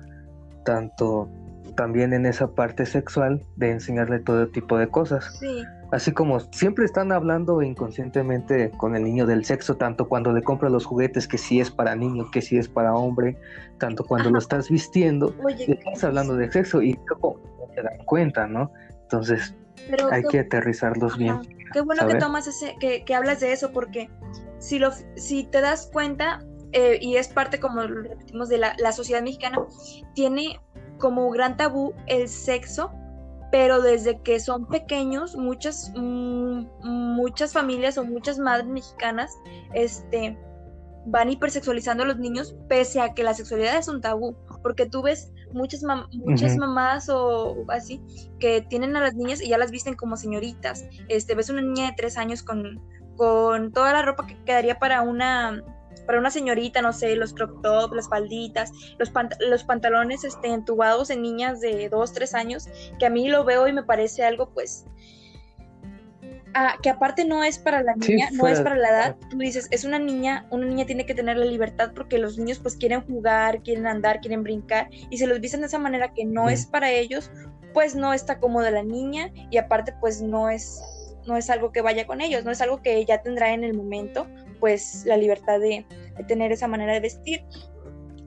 tanto 0.66 1.30
también 1.76 2.12
en 2.12 2.26
esa 2.26 2.48
parte 2.48 2.84
sexual 2.84 3.42
de 3.56 3.70
enseñarle 3.70 4.18
todo 4.18 4.48
tipo 4.48 4.76
de 4.76 4.88
cosas. 4.88 5.34
Sí. 5.40 5.64
Así 5.92 6.10
como 6.10 6.40
siempre 6.40 6.86
están 6.86 7.12
hablando 7.12 7.60
inconscientemente 7.60 8.70
con 8.70 8.96
el 8.96 9.04
niño 9.04 9.26
del 9.26 9.44
sexo, 9.44 9.76
tanto 9.76 10.08
cuando 10.08 10.32
le 10.32 10.42
compras 10.42 10.72
los 10.72 10.86
juguetes 10.86 11.28
que 11.28 11.36
sí 11.36 11.60
es 11.60 11.70
para 11.70 11.94
niño, 11.94 12.30
que 12.30 12.40
sí 12.40 12.56
es 12.56 12.66
para 12.66 12.94
hombre, 12.94 13.36
tanto 13.76 14.02
cuando 14.02 14.30
lo 14.30 14.38
estás 14.38 14.70
vistiendo, 14.70 15.34
estás 15.58 16.04
hablando 16.04 16.34
de 16.34 16.50
sexo 16.50 16.80
y 16.80 16.94
no 16.94 17.36
te 17.74 17.82
dan 17.82 17.98
cuenta, 18.06 18.46
¿no? 18.46 18.72
Entonces 19.02 19.54
hay 20.10 20.22
que 20.22 20.40
aterrizarlos 20.40 21.18
bien. 21.18 21.40
Qué 21.74 21.82
bueno 21.82 22.08
que 22.08 22.14
tomas 22.14 22.46
ese, 22.46 22.74
que, 22.80 23.04
que 23.04 23.14
hablas 23.14 23.40
de 23.40 23.52
eso, 23.52 23.70
porque 23.70 24.08
si, 24.60 24.78
lo, 24.78 24.92
si 25.16 25.44
te 25.44 25.60
das 25.60 25.90
cuenta, 25.92 26.42
eh, 26.72 27.00
y 27.02 27.16
es 27.16 27.28
parte, 27.28 27.60
como 27.60 27.82
lo 27.82 28.00
repetimos, 28.00 28.48
de 28.48 28.56
la, 28.56 28.74
la 28.78 28.92
sociedad 28.92 29.20
mexicana, 29.20 29.58
tiene 30.14 30.58
como 30.96 31.28
gran 31.30 31.58
tabú 31.58 31.92
el 32.06 32.28
sexo 32.28 32.90
pero 33.52 33.82
desde 33.82 34.18
que 34.22 34.40
son 34.40 34.66
pequeños, 34.66 35.36
muchas, 35.36 35.92
mm, 35.94 36.64
muchas 36.82 37.52
familias 37.52 37.98
o 37.98 38.04
muchas 38.04 38.38
madres 38.38 38.66
mexicanas 38.66 39.38
este, 39.74 40.38
van 41.04 41.30
hipersexualizando 41.30 42.04
a 42.04 42.06
los 42.06 42.18
niños, 42.18 42.56
pese 42.66 43.02
a 43.02 43.12
que 43.12 43.22
la 43.22 43.34
sexualidad 43.34 43.76
es 43.76 43.88
un 43.88 44.00
tabú, 44.00 44.34
porque 44.62 44.86
tú 44.86 45.02
ves 45.02 45.32
muchas, 45.52 45.82
muchas 46.12 46.56
mamás 46.56 47.10
o 47.10 47.66
así 47.68 48.00
que 48.38 48.62
tienen 48.62 48.96
a 48.96 49.00
las 49.00 49.14
niñas 49.14 49.42
y 49.42 49.48
ya 49.50 49.58
las 49.58 49.70
visten 49.70 49.96
como 49.96 50.16
señoritas. 50.16 50.86
Este, 51.08 51.34
ves 51.34 51.50
una 51.50 51.60
niña 51.60 51.88
de 51.88 51.94
tres 51.94 52.16
años 52.16 52.42
con, 52.42 52.80
con 53.16 53.70
toda 53.70 53.92
la 53.92 54.00
ropa 54.00 54.26
que 54.26 54.42
quedaría 54.44 54.78
para 54.78 55.02
una 55.02 55.62
para 56.06 56.18
una 56.18 56.30
señorita, 56.30 56.82
no 56.82 56.92
sé, 56.92 57.16
los 57.16 57.34
crop 57.34 57.62
top, 57.62 57.94
las 57.94 58.08
falditas, 58.08 58.72
los, 58.98 59.10
los 59.40 59.64
pantalones 59.64 60.24
este, 60.24 60.48
entubados 60.48 61.10
en 61.10 61.22
niñas 61.22 61.60
de 61.60 61.88
2, 61.88 62.12
3 62.12 62.34
años, 62.34 62.68
que 62.98 63.06
a 63.06 63.10
mí 63.10 63.28
lo 63.28 63.44
veo 63.44 63.68
y 63.68 63.72
me 63.72 63.82
parece 63.82 64.24
algo 64.24 64.50
pues... 64.50 64.84
Ah, 66.54 66.76
que 66.82 66.90
aparte 66.90 67.24
no 67.24 67.42
es 67.42 67.58
para 67.58 67.82
la 67.82 67.94
niña, 67.96 68.28
no 68.32 68.46
es 68.46 68.60
para 68.60 68.76
la 68.76 68.90
edad, 68.90 69.16
tú 69.30 69.38
dices, 69.38 69.68
es 69.70 69.84
una 69.84 69.98
niña, 69.98 70.46
una 70.50 70.66
niña 70.66 70.84
tiene 70.84 71.06
que 71.06 71.14
tener 71.14 71.38
la 71.38 71.46
libertad 71.46 71.92
porque 71.94 72.18
los 72.18 72.36
niños 72.36 72.58
pues 72.58 72.76
quieren 72.76 73.00
jugar, 73.00 73.62
quieren 73.62 73.86
andar, 73.86 74.20
quieren 74.20 74.42
brincar 74.42 74.90
y 75.08 75.16
se 75.16 75.26
los 75.26 75.40
visten 75.40 75.60
de 75.62 75.68
esa 75.68 75.78
manera 75.78 76.12
que 76.12 76.26
no 76.26 76.50
es 76.50 76.66
para 76.66 76.90
ellos, 76.90 77.30
pues 77.72 77.94
no 77.94 78.12
está 78.12 78.38
cómoda 78.38 78.70
la 78.70 78.82
niña 78.82 79.30
y 79.50 79.56
aparte 79.56 79.94
pues 79.98 80.20
no 80.20 80.50
es 80.50 80.82
no 81.26 81.36
es 81.36 81.50
algo 81.50 81.72
que 81.72 81.82
vaya 81.82 82.06
con 82.06 82.20
ellos, 82.20 82.44
no 82.44 82.50
es 82.50 82.60
algo 82.60 82.82
que 82.82 82.96
ella 82.96 83.22
tendrá 83.22 83.52
en 83.52 83.64
el 83.64 83.74
momento, 83.74 84.26
pues 84.62 85.02
la 85.06 85.16
libertad 85.16 85.58
de, 85.58 85.84
tener 86.28 86.52
esa 86.52 86.68
manera 86.68 86.92
de 86.92 87.00
vestir. 87.00 87.44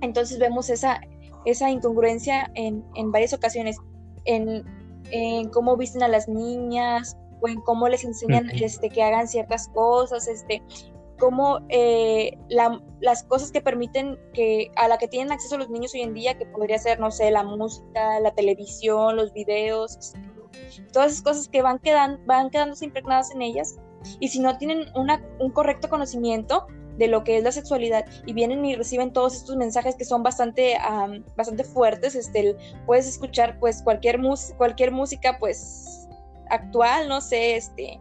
Entonces 0.01 0.37
vemos 0.37 0.69
esa, 0.69 0.99
esa 1.45 1.69
incongruencia 1.69 2.51
en, 2.55 2.83
varias 3.09 3.31
ocasiones, 3.31 3.77
en, 4.25 4.65
cómo 5.53 5.77
visten 5.77 6.03
a 6.03 6.09
las 6.09 6.27
niñas 6.27 7.15
o 7.41 7.47
en 7.47 7.61
cómo 7.61 7.87
les 7.87 8.03
enseñan 8.03 8.49
este, 8.49 8.89
que 8.89 9.01
hagan 9.01 9.29
ciertas 9.29 9.69
cosas, 9.69 10.27
este, 10.27 10.61
cómo 11.19 11.61
eh, 11.69 12.37
las 12.49 13.23
cosas 13.23 13.53
que 13.53 13.61
permiten 13.61 14.19
que 14.33 14.71
a 14.75 14.89
la 14.89 14.97
que 14.97 15.07
tienen 15.07 15.31
acceso 15.31 15.57
los 15.57 15.69
niños 15.69 15.93
hoy 15.93 16.01
en 16.01 16.13
día, 16.13 16.37
que 16.37 16.45
podría 16.47 16.79
ser, 16.79 16.99
no 16.99 17.11
sé, 17.11 17.31
la 17.31 17.43
música, 17.43 18.19
la 18.19 18.31
televisión, 18.31 19.15
los 19.15 19.31
videos, 19.31 19.95
este, 19.95 20.19
todas 20.91 21.13
esas 21.13 21.23
cosas 21.23 21.47
que 21.47 21.61
van, 21.61 21.79
quedando, 21.79 22.19
van 22.25 22.49
quedándose 22.49 22.83
impregnadas 22.83 23.31
en 23.31 23.41
ellas. 23.41 23.77
Y 24.19 24.27
si 24.29 24.39
no 24.39 24.57
tienen 24.57 24.85
una, 24.95 25.21
un 25.39 25.51
correcto 25.51 25.89
conocimiento 25.89 26.67
de 26.97 27.07
lo 27.07 27.23
que 27.23 27.37
es 27.37 27.43
la 27.43 27.51
sexualidad 27.51 28.05
y 28.25 28.33
vienen 28.33 28.63
y 28.65 28.75
reciben 28.75 29.11
todos 29.11 29.35
estos 29.35 29.55
mensajes 29.57 29.95
que 29.95 30.05
son 30.05 30.23
bastante, 30.23 30.77
bastante 31.35 31.63
fuertes, 31.63 32.15
este, 32.15 32.55
puedes 32.85 33.07
escuchar 33.07 33.59
pues 33.59 33.81
cualquier, 33.81 34.19
cualquier 34.57 34.91
música 34.91 35.37
pues 35.39 36.07
actual, 36.49 37.09
no 37.09 37.21
sé, 37.21 37.57
este, 37.57 37.99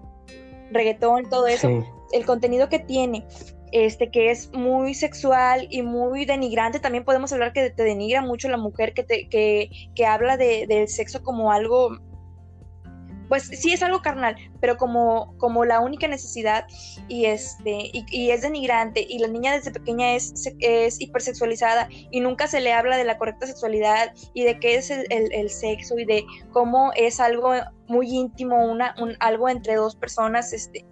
reggaetón, 0.71 1.29
todo 1.29 1.47
eso, 1.47 1.69
el 2.13 2.27
contenido 2.27 2.69
que 2.69 2.79
tiene, 2.79 3.27
este, 3.73 4.11
que 4.11 4.31
es 4.31 4.53
muy 4.53 4.95
sexual 4.95 5.67
y 5.71 5.83
muy 5.83 6.25
denigrante, 6.25 6.79
también 6.79 7.05
podemos 7.05 7.33
hablar 7.33 7.53
que 7.53 7.71
te 7.71 7.83
denigra 7.83 8.23
mucho 8.23 8.49
la 8.49 8.57
mujer, 8.57 8.95
que, 8.95 9.03
te, 9.03 9.29
que, 9.29 9.71
que 9.95 10.07
habla 10.07 10.37
de, 10.37 10.67
del 10.69 10.89
sexo 10.89 11.23
como 11.23 11.51
algo 11.51 11.99
pues 13.35 13.49
sí 13.49 13.73
es 13.73 13.83
algo 13.83 14.01
carnal, 14.01 14.37
pero 14.61 14.77
como, 14.77 15.37
como 15.39 15.65
la 15.65 15.81
única 15.81 16.07
necesidad 16.07 16.69
y, 17.09 17.25
este, 17.25 17.91
y, 17.93 18.31
es 18.31 18.43
denigrante 18.43 19.05
y 19.09 19.19
la 19.19 19.27
niña 19.27 19.53
desde 19.53 19.73
pequeña 19.73 20.15
es, 20.15 20.55
es 20.61 21.01
hipersexualizada 21.01 21.89
y 22.13 22.21
nunca 22.21 22.47
se 22.47 22.61
le 22.61 22.73
habla 22.73 22.97
de 22.97 23.03
la 23.03 23.19
correcta 23.19 23.49
sexualidad 23.49 24.15
y 24.35 24.45
de 24.45 24.61
qué 24.61 24.77
es 24.77 24.89
el, 24.89 25.51
sexo 25.51 25.99
y 25.99 26.05
de 26.05 26.25
cómo 26.53 26.93
es 26.95 27.19
algo 27.19 27.55
muy 27.89 28.09
íntimo, 28.09 28.71
una, 28.71 28.95
un, 29.01 29.17
algo 29.19 29.49
entre 29.49 29.75
dos 29.75 29.97
personas, 29.97 30.53
este, 30.53 30.87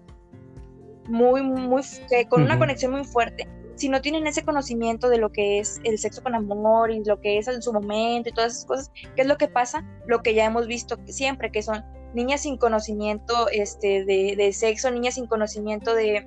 muy, 1.06 1.44
muy, 1.44 1.82
con 2.28 2.42
una 2.42 2.58
conexión 2.58 2.90
muy 2.90 3.04
fuerte 3.04 3.46
si 3.76 3.88
no 3.88 4.00
tienen 4.00 4.26
ese 4.26 4.44
conocimiento 4.44 5.08
de 5.08 5.18
lo 5.18 5.30
que 5.30 5.61
es 5.61 5.80
el 5.84 5.96
sexo 5.96 6.22
con 6.22 6.34
amor 6.34 6.90
y 6.90 7.02
lo 7.04 7.20
que 7.20 7.38
es 7.38 7.46
en 7.46 7.62
su 7.62 7.72
momento 7.72 8.28
y 8.28 8.32
todas 8.32 8.52
esas 8.52 8.66
cosas, 8.66 8.92
¿qué 9.14 9.22
es 9.22 9.26
lo 9.26 9.38
que 9.38 9.49
pasa? 9.49 9.84
Lo 10.06 10.22
que 10.22 10.34
ya 10.34 10.44
hemos 10.44 10.66
visto 10.66 10.96
siempre, 11.06 11.50
que 11.50 11.62
son 11.62 11.82
niñas 12.14 12.42
sin 12.42 12.57
conocimiento 12.57 13.49
este, 13.50 14.04
de, 14.04 14.52
sexo, 14.52 14.90
niñas 14.90 15.14
sin 15.14 15.26
conocimiento 15.26 15.95
de, 15.95 16.26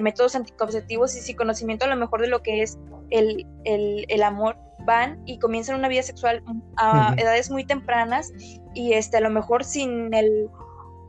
métodos 0.00 0.36
anticonceptivos 0.36 1.16
y 1.16 1.20
sin 1.20 1.36
conocimiento 1.36 1.84
a 1.84 1.88
lo 1.88 1.96
mejor 1.96 2.20
de 2.20 2.28
lo 2.28 2.42
que 2.42 2.62
es 2.62 2.78
el, 3.10 4.22
amor, 4.22 4.56
van 4.84 5.20
y 5.26 5.38
comienzan 5.38 5.76
una 5.76 5.88
vida 5.88 6.02
sexual 6.02 6.42
a 6.76 7.14
edades 7.16 7.50
muy 7.50 7.64
tempranas 7.64 8.32
y 8.74 8.92
este, 8.92 9.16
a 9.16 9.20
lo 9.20 9.30
mejor 9.30 9.64
sin 9.64 10.12
el, 10.14 10.50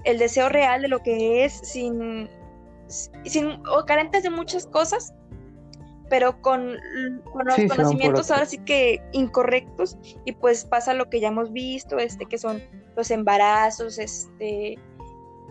deseo 0.06 0.50
real 0.50 0.82
de 0.82 0.88
lo 0.88 1.00
que 1.04 1.44
es, 1.44 1.54
sin, 1.54 2.30
sin 2.88 3.62
o 3.68 3.86
carentes 3.86 4.24
de 4.24 4.30
muchas 4.30 4.66
cosas, 4.66 5.13
pero 6.10 6.42
con, 6.42 6.77
los 7.46 7.56
conocimientos 7.70 8.32
ahora 8.32 8.46
sí 8.46 8.58
que 8.60 9.01
incorrectos 9.12 9.98
y 10.24 10.32
pues 10.32 10.63
pasa 10.66 10.94
lo 10.94 11.10
que 11.10 11.20
ya 11.20 11.27
hemos 11.27 11.51
visto, 11.51 11.98
este, 11.98 12.25
que 12.25 12.38
son 12.38 12.62
los 12.98 13.12
embarazos, 13.12 13.98
este, 14.00 14.77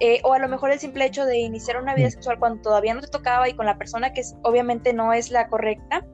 eh, 0.00 0.20
o 0.24 0.34
a 0.34 0.38
lo 0.38 0.48
mejor 0.48 0.70
el 0.72 0.78
simple 0.78 1.06
hecho 1.06 1.24
de 1.24 1.38
iniciar 1.38 1.80
una 1.80 1.94
vida 1.94 2.08
mm. 2.08 2.10
sexual 2.10 2.38
cuando 2.38 2.60
todavía 2.60 2.92
no 2.92 3.00
te 3.00 3.08
tocaba 3.08 3.48
y 3.48 3.54
con 3.54 3.64
la 3.64 3.78
persona 3.78 4.12
que 4.12 4.22
obviamente 4.42 4.92
no 4.92 5.14
es 5.14 5.30
la 5.30 5.48
correcta 5.48 6.04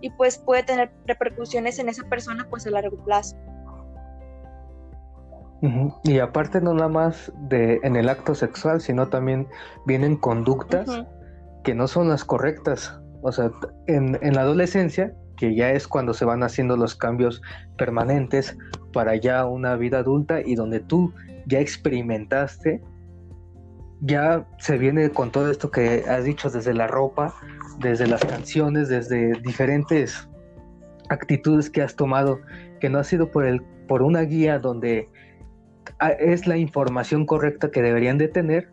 y 0.00 0.10
pues 0.10 0.38
puede 0.38 0.64
tener 0.64 0.90
repercusiones 1.06 1.78
en 1.78 1.88
esa 1.88 2.02
persona 2.08 2.46
pues 2.50 2.66
a 2.66 2.70
largo 2.70 2.96
plazo. 3.04 3.36
Y 6.04 6.18
aparte 6.18 6.62
no 6.62 6.72
nada 6.72 6.88
más 6.88 7.30
de 7.36 7.80
en 7.82 7.94
el 7.94 8.08
acto 8.08 8.34
sexual, 8.34 8.80
sino 8.80 9.08
también 9.08 9.46
vienen 9.84 10.16
conductas 10.16 10.88
que 11.64 11.74
no 11.74 11.86
son 11.86 12.08
las 12.08 12.24
correctas 12.24 12.98
o 13.22 13.32
sea, 13.32 13.50
en, 13.86 14.18
la 14.34 14.40
adolescencia, 14.42 15.12
que 15.40 15.54
ya 15.54 15.70
es 15.72 15.88
cuando 15.88 16.12
se 16.12 16.26
van 16.26 16.42
haciendo 16.42 16.76
los 16.76 16.94
cambios 16.94 17.40
permanentes 17.78 18.58
para 18.92 19.16
ya 19.16 19.46
una 19.46 19.74
vida 19.74 20.00
adulta 20.00 20.42
y 20.42 20.54
donde 20.54 20.80
tú 20.80 21.14
ya 21.46 21.60
experimentaste, 21.60 22.82
ya 24.02 24.46
se 24.58 24.76
viene 24.76 25.08
con 25.08 25.32
todo 25.32 25.50
esto 25.50 25.70
que 25.70 26.04
has 26.06 26.24
dicho 26.24 26.50
desde 26.50 26.74
la 26.74 26.88
ropa, 26.88 27.34
desde 27.78 28.06
las 28.06 28.22
canciones, 28.22 28.90
desde 28.90 29.32
diferentes 29.40 30.28
actitudes 31.08 31.70
que 31.70 31.80
has 31.80 31.96
tomado, 31.96 32.40
que 32.78 32.90
no 32.90 32.98
ha 32.98 33.04
sido 33.04 33.30
por, 33.30 33.46
el, 33.46 33.62
por 33.88 34.02
una 34.02 34.20
guía 34.20 34.58
donde 34.58 35.08
es 36.18 36.46
la 36.46 36.58
información 36.58 37.24
correcta 37.24 37.70
que 37.70 37.80
deberían 37.80 38.18
de 38.18 38.28
tener, 38.28 38.70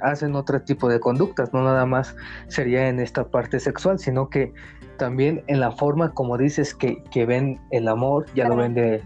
hacen 0.00 0.34
otro 0.34 0.60
tipo 0.62 0.88
de 0.88 1.00
conductas, 1.00 1.52
no 1.52 1.62
nada 1.62 1.86
más 1.86 2.14
sería 2.48 2.88
en 2.88 3.00
esta 3.00 3.24
parte 3.24 3.60
sexual, 3.60 3.98
sino 3.98 4.28
que 4.28 4.52
también 4.96 5.42
en 5.46 5.60
la 5.60 5.72
forma, 5.72 6.12
como 6.14 6.38
dices, 6.38 6.74
que, 6.74 7.26
ven 7.26 7.60
el 7.70 7.88
amor, 7.88 8.26
ya 8.34 8.48
lo 8.48 8.56
ven 8.56 8.74
de, 8.74 9.02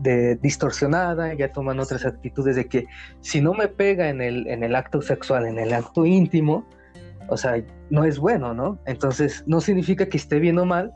de, 0.00 0.36
distorsionada, 0.36 1.32
ya 1.34 1.52
toman 1.52 1.80
otras 1.80 2.04
actitudes 2.04 2.56
de 2.56 2.66
que 2.66 2.86
si 3.20 3.40
no 3.40 3.54
me 3.54 3.68
pega 3.68 4.08
en 4.08 4.20
el, 4.20 4.46
en 4.48 4.62
el 4.62 4.74
acto 4.74 5.00
sexual, 5.00 5.46
en 5.46 5.58
el 5.58 5.72
acto 5.72 6.04
íntimo, 6.04 6.66
o 7.28 7.36
sea, 7.36 7.62
no 7.90 8.04
es 8.04 8.18
bueno, 8.18 8.52
¿no? 8.52 8.78
Entonces, 8.86 9.44
no 9.46 9.60
significa 9.60 10.06
que 10.06 10.16
esté 10.16 10.38
bien 10.38 10.58
o 10.58 10.66
mal, 10.66 10.92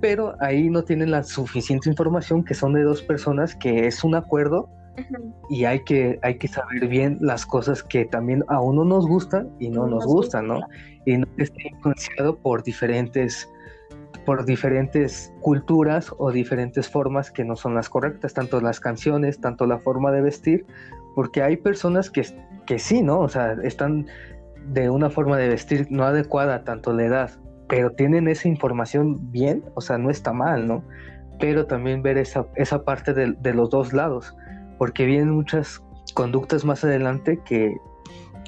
pero 0.00 0.34
ahí 0.40 0.68
no 0.68 0.82
tienen 0.84 1.10
la 1.10 1.22
suficiente 1.22 1.88
información 1.88 2.44
que 2.44 2.54
son 2.54 2.74
de 2.74 2.82
dos 2.82 3.02
personas, 3.02 3.54
que 3.54 3.86
es 3.86 4.04
un 4.04 4.14
acuerdo 4.14 4.68
y 5.48 5.64
hay 5.64 5.80
que, 5.80 6.18
hay 6.22 6.38
que 6.38 6.48
saber 6.48 6.88
bien 6.88 7.18
las 7.20 7.46
cosas 7.46 7.82
que 7.82 8.04
también 8.04 8.44
a 8.48 8.60
uno 8.60 8.84
nos 8.84 9.06
gustan 9.06 9.50
y 9.58 9.68
no, 9.68 9.86
nos, 9.86 10.04
gustan, 10.04 10.48
¿no? 10.48 10.60
Y 11.04 11.18
no 11.18 11.26
está 11.36 11.56
influenciado 11.62 12.36
por 12.36 12.62
diferentes 12.62 13.48
por 14.24 14.44
diferentes 14.44 15.32
culturas 15.40 16.12
o 16.18 16.32
diferentes 16.32 16.88
formas 16.88 17.30
que 17.30 17.44
no 17.44 17.54
son 17.54 17.74
las 17.76 17.88
correctas, 17.88 18.34
tanto 18.34 18.60
las 18.60 18.80
canciones, 18.80 19.40
tanto 19.40 19.66
la 19.66 19.78
forma 19.78 20.10
de 20.10 20.20
vestir, 20.20 20.66
porque 21.14 21.42
hay 21.42 21.56
personas 21.56 22.10
que, 22.10 22.26
que 22.66 22.80
sí, 22.80 23.02
¿no? 23.02 23.20
O 23.20 23.28
sea, 23.28 23.52
están 23.62 24.06
de 24.66 24.90
una 24.90 25.10
forma 25.10 25.36
de 25.36 25.48
vestir 25.48 25.86
no 25.90 26.02
adecuada, 26.02 26.64
tanto 26.64 26.92
la 26.92 27.04
edad, 27.04 27.30
pero 27.68 27.92
tienen 27.92 28.26
esa 28.26 28.48
información 28.48 29.30
bien, 29.30 29.62
o 29.74 29.80
sea, 29.80 29.96
no 29.96 30.10
está 30.10 30.32
mal, 30.32 30.66
¿no? 30.66 30.82
Pero 31.38 31.66
también 31.66 32.02
ver 32.02 32.18
esa, 32.18 32.46
esa 32.56 32.84
parte 32.84 33.14
de, 33.14 33.32
de 33.38 33.54
los 33.54 33.70
dos 33.70 33.92
lados 33.92 34.34
porque 34.78 35.06
vienen 35.06 35.30
muchas 35.30 35.82
conductas 36.14 36.64
más 36.64 36.84
adelante 36.84 37.40
que, 37.44 37.76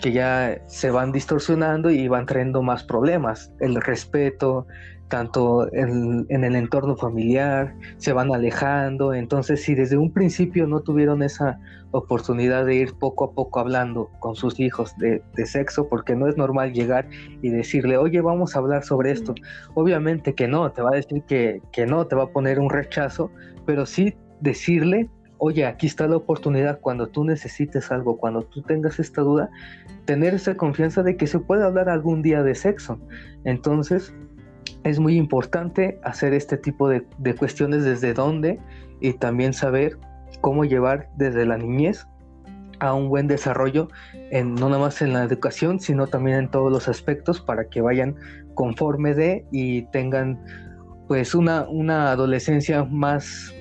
que 0.00 0.12
ya 0.12 0.58
se 0.66 0.90
van 0.90 1.12
distorsionando 1.12 1.90
y 1.90 2.08
van 2.08 2.26
trayendo 2.26 2.62
más 2.62 2.84
problemas. 2.84 3.52
El 3.60 3.76
respeto, 3.76 4.66
tanto 5.08 5.72
en, 5.72 6.26
el 6.28 6.56
entorno 6.56 6.96
familiar, 6.96 7.74
se 7.96 8.12
van 8.12 8.32
alejando, 8.32 9.14
entonces 9.14 9.62
si 9.62 9.74
desde 9.74 9.96
un 9.96 10.12
principio 10.12 10.66
no 10.66 10.80
tuvieron 10.80 11.22
esa 11.22 11.58
oportunidad 11.90 12.66
de 12.66 12.74
ir 12.74 12.94
poco 12.94 13.24
a 13.24 13.32
poco 13.32 13.60
hablando 13.60 14.10
con 14.20 14.34
sus 14.34 14.60
hijos 14.60 14.94
de, 14.98 15.22
sexo, 15.46 15.88
porque 15.88 16.14
no 16.14 16.28
es 16.28 16.36
normal 16.36 16.72
llegar 16.72 17.08
y 17.40 17.48
decirle, 17.48 17.96
oye, 17.96 18.20
vamos 18.20 18.54
a 18.54 18.58
hablar 18.58 18.84
sobre 18.84 19.10
esto. 19.10 19.34
Obviamente 19.74 20.34
que 20.34 20.46
no, 20.46 20.70
te 20.70 20.82
va 20.82 20.90
a 20.90 20.96
decir 20.96 21.22
que, 21.26 21.62
que 21.72 21.86
no, 21.86 22.06
te 22.06 22.14
va 22.14 22.24
a 22.24 22.28
poner 22.28 22.60
un 22.60 22.68
rechazo, 22.68 23.30
pero 23.64 23.86
sí 23.86 24.14
decirle 24.40 25.08
oye, 25.38 25.66
aquí 25.66 25.86
está 25.86 26.06
la 26.06 26.16
oportunidad 26.16 26.80
cuando 26.80 27.08
tú 27.08 27.24
necesites 27.24 27.90
algo, 27.90 28.18
cuando 28.18 28.42
tú 28.42 28.62
tengas 28.62 28.98
esta 28.98 29.22
duda, 29.22 29.50
tener 30.04 30.34
esa 30.34 30.56
confianza 30.56 31.02
de 31.02 31.16
que 31.16 31.26
se 31.26 31.38
puede 31.38 31.64
hablar 31.64 31.88
algún 31.88 32.22
día 32.22 32.42
de 32.42 32.54
sexo. 32.54 32.98
Entonces, 33.44 34.12
es 34.84 34.98
muy 34.98 35.16
importante 35.16 35.98
hacer 36.02 36.34
este 36.34 36.56
tipo 36.56 36.88
de, 36.88 37.04
cuestiones 37.38 37.84
desde 37.84 38.14
dónde 38.14 38.58
y 39.00 39.12
también 39.14 39.52
saber 39.52 39.98
cómo 40.40 40.64
llevar 40.64 41.08
desde 41.16 41.46
la 41.46 41.56
niñez 41.56 42.06
a 42.80 42.94
un 42.94 43.08
buen 43.08 43.26
desarrollo, 43.26 43.88
en, 44.30 44.54
no 44.54 44.68
nada 44.68 44.80
más 44.80 45.02
en 45.02 45.12
la 45.12 45.24
educación, 45.24 45.80
sino 45.80 46.06
también 46.06 46.38
en 46.38 46.50
todos 46.50 46.70
los 46.70 46.88
aspectos 46.88 47.40
para 47.40 47.68
que 47.68 47.80
vayan 47.80 48.14
conforme 48.54 49.14
de 49.14 49.46
y 49.50 49.82
tengan 49.90 50.40
pues 51.08 51.34
una, 51.34 51.66
una 51.68 52.12
adolescencia 52.12 52.84
más 52.84 53.52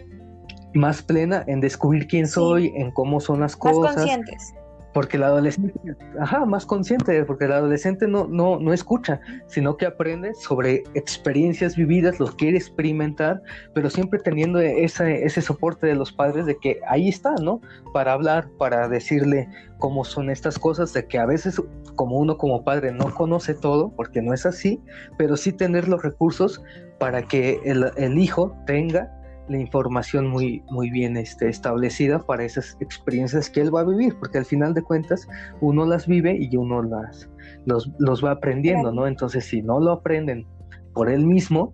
más 0.77 1.01
plena 1.01 1.43
en 1.47 1.59
descubrir 1.59 2.07
quién 2.07 2.27
soy, 2.27 2.71
en 2.75 2.91
cómo 2.91 3.19
son 3.19 3.41
las 3.41 3.55
cosas. 3.55 3.95
Más 3.95 3.95
conscientes. 3.95 4.53
Porque 4.93 5.17
el 5.17 5.23
adolescente, 5.23 5.73
ajá, 6.19 6.45
más 6.45 6.65
consciente, 6.65 7.23
porque 7.25 7.45
el 7.45 7.51
adolescente 7.51 8.07
no, 8.07 8.25
no, 8.25 8.57
no 8.57 8.73
escucha, 8.73 9.19
sino 9.45 9.77
que 9.77 9.85
aprende 9.85 10.33
sobre 10.33 10.85
experiencias 10.95 11.75
vividas, 11.75 12.19
los 12.19 12.33
quiere 12.33 12.57
experimentar, 12.57 13.43
pero 13.75 13.91
siempre 13.91 14.19
teniendo 14.19 14.59
ese, 14.59 15.23
ese 15.23 15.41
soporte 15.41 15.85
de 15.85 15.93
los 15.93 16.11
padres 16.11 16.47
de 16.47 16.57
que 16.57 16.79
ahí 16.87 17.09
está, 17.09 17.35
¿no? 17.35 17.61
Para 17.93 18.13
hablar, 18.13 18.49
para 18.57 18.87
decirle 18.87 19.47
cómo 19.77 20.03
son 20.03 20.31
estas 20.31 20.57
cosas, 20.57 20.93
de 20.93 21.05
que 21.05 21.19
a 21.19 21.27
veces 21.27 21.61
como 21.93 22.17
uno 22.17 22.37
como 22.37 22.63
padre 22.63 22.91
no 22.91 23.13
conoce 23.13 23.53
todo, 23.53 23.91
porque 23.95 24.23
no 24.23 24.33
es 24.33 24.47
así, 24.47 24.81
pero 25.15 25.37
sí 25.37 25.51
tener 25.51 25.87
los 25.87 26.01
recursos 26.01 26.63
para 26.97 27.21
que 27.21 27.59
el, 27.65 27.91
el 27.97 28.17
hijo 28.17 28.55
tenga 28.65 29.16
la 29.49 29.57
información 29.57 30.27
muy, 30.27 30.63
muy 30.69 30.89
bien 30.89 31.17
este, 31.17 31.47
establecida 31.49 32.19
para 32.19 32.43
esas 32.43 32.77
experiencias 32.79 33.49
que 33.49 33.61
él 33.61 33.73
va 33.73 33.81
a 33.81 33.85
vivir, 33.85 34.15
porque 34.19 34.37
al 34.37 34.45
final 34.45 34.73
de 34.73 34.81
cuentas 34.81 35.27
uno 35.61 35.85
las 35.85 36.07
vive 36.07 36.37
y 36.39 36.55
uno 36.57 36.81
las, 36.83 37.29
los, 37.65 37.91
los 37.99 38.23
va 38.23 38.31
aprendiendo, 38.31 38.91
¿no? 38.91 39.07
Entonces, 39.07 39.45
si 39.45 39.61
no 39.61 39.79
lo 39.79 39.91
aprenden 39.91 40.45
por 40.93 41.09
él 41.09 41.25
mismo, 41.25 41.73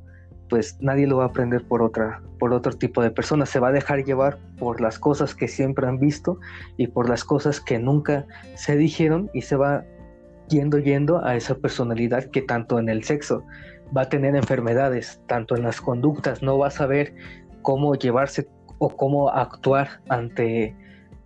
pues 0.49 0.77
nadie 0.81 1.07
lo 1.07 1.17
va 1.17 1.23
a 1.23 1.27
aprender 1.27 1.65
por 1.65 1.81
otra, 1.81 2.21
por 2.37 2.53
otro 2.53 2.73
tipo 2.73 3.01
de 3.01 3.09
persona. 3.09 3.45
Se 3.45 3.59
va 3.59 3.69
a 3.69 3.71
dejar 3.71 4.03
llevar 4.03 4.37
por 4.59 4.81
las 4.81 4.99
cosas 4.99 5.33
que 5.33 5.47
siempre 5.47 5.87
han 5.87 5.99
visto 5.99 6.37
y 6.77 6.87
por 6.87 7.09
las 7.09 7.23
cosas 7.23 7.59
que 7.59 7.79
nunca 7.79 8.25
se 8.55 8.75
dijeron 8.75 9.29
y 9.33 9.41
se 9.41 9.55
va 9.55 9.83
yendo 10.49 10.77
yendo 10.77 11.25
a 11.25 11.35
esa 11.35 11.55
personalidad 11.55 12.25
que 12.25 12.41
tanto 12.41 12.77
en 12.77 12.89
el 12.89 13.03
sexo 13.03 13.43
va 13.95 14.03
a 14.03 14.09
tener 14.09 14.35
enfermedades, 14.35 15.21
tanto 15.27 15.55
en 15.55 15.63
las 15.63 15.79
conductas, 15.79 16.41
no 16.41 16.57
va 16.57 16.67
a 16.67 16.71
saber 16.71 17.15
cómo 17.63 17.95
llevarse 17.95 18.47
o 18.77 18.89
cómo 18.89 19.29
actuar 19.29 20.01
ante, 20.09 20.75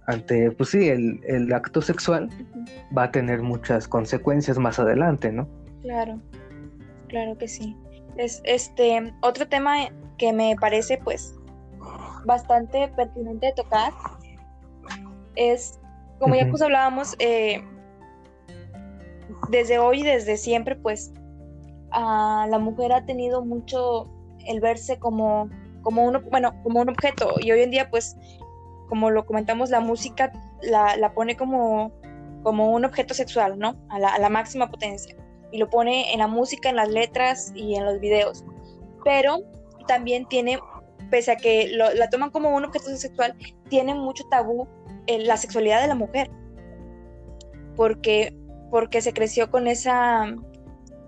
ante 0.06 0.52
pues 0.52 0.70
sí, 0.70 0.88
el, 0.88 1.20
el 1.28 1.52
acto 1.54 1.82
sexual 1.82 2.30
va 2.98 3.04
a 3.04 3.12
tener 3.12 3.42
muchas 3.42 3.88
consecuencias 3.88 4.58
más 4.58 4.80
adelante, 4.80 5.32
¿no? 5.32 5.48
Claro, 5.82 6.20
claro 7.10 7.38
que 7.38 7.48
sí. 7.48 7.76
Es 8.16 8.42
este 8.46 9.14
otro 9.22 9.48
tema 9.48 9.90
que 10.18 10.32
me 10.34 10.56
parece 10.60 10.98
pues 11.04 11.36
bastante 12.26 12.88
pertinente 12.90 13.48
de 13.48 13.54
tocar 13.54 13.94
es 15.36 15.80
como 16.20 16.36
ya 16.36 16.48
pues 16.50 16.62
hablábamos 16.62 17.16
eh, 17.20 17.64
desde 19.50 19.78
hoy 19.78 20.04
desde 20.04 20.36
siempre 20.36 20.76
pues 20.76 21.14
la 21.92 22.60
mujer 22.60 22.92
ha 22.92 23.06
tenido 23.06 23.46
mucho 23.46 24.12
el 24.46 24.60
verse 24.60 25.00
como 25.00 25.50
como 25.82 26.04
un, 26.04 26.24
bueno, 26.30 26.54
como 26.64 26.82
un 26.82 26.90
objeto. 26.90 27.36
Y 27.40 27.52
hoy 27.52 27.62
en 27.62 27.72
día, 27.72 27.90
pues, 27.90 28.16
como 28.90 29.10
lo 29.10 29.26
comentamos, 29.26 29.70
la 29.70 29.80
música 29.80 30.32
la, 30.62 31.14
pone 31.14 31.36
como, 31.36 31.92
como 32.44 32.72
un 32.72 32.86
objeto 32.86 33.14
sexual, 33.14 33.58
¿no? 33.58 33.76
A 33.90 34.00
la, 34.00 34.30
máxima 34.30 34.70
potencia. 34.70 35.16
Y 35.52 35.58
lo 35.58 35.70
pone 35.70 36.14
en 36.14 36.20
la 36.20 36.28
música, 36.28 36.70
en 36.70 36.76
las 36.76 36.90
letras 36.90 37.52
y 37.56 37.76
en 37.76 37.86
los 37.86 38.00
videos. 38.00 38.44
Pero 39.04 39.40
también 39.88 40.26
tiene, 40.26 40.60
pese 41.10 41.32
a 41.32 41.36
que 41.36 41.70
la 41.70 42.10
toman 42.10 42.32
como 42.32 42.56
un 42.56 42.66
objeto 42.66 42.96
sexual, 42.96 43.36
tiene 43.70 43.96
mucho 43.96 44.24
tabú 44.30 44.68
en 45.08 45.28
la 45.28 45.38
sexualidad 45.38 45.82
de 45.82 45.88
la 45.88 45.96
mujer. 45.96 46.30
Porque, 47.76 48.36
porque 48.72 49.02
se 49.02 49.14
creció 49.14 49.52
con 49.52 49.68
esa 49.68 50.36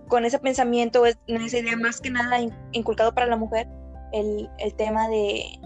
con 0.10 0.26
ese 0.26 0.40
pensamiento, 0.40 1.06
esa 1.06 1.58
idea 1.58 1.78
más 1.78 2.02
que 2.02 2.10
nada 2.10 2.40
inculcado 2.72 3.14
para 3.14 3.28
la 3.28 3.38
mujer, 3.38 3.68
el, 4.12 4.50
tema 4.78 5.08
de 5.10 5.60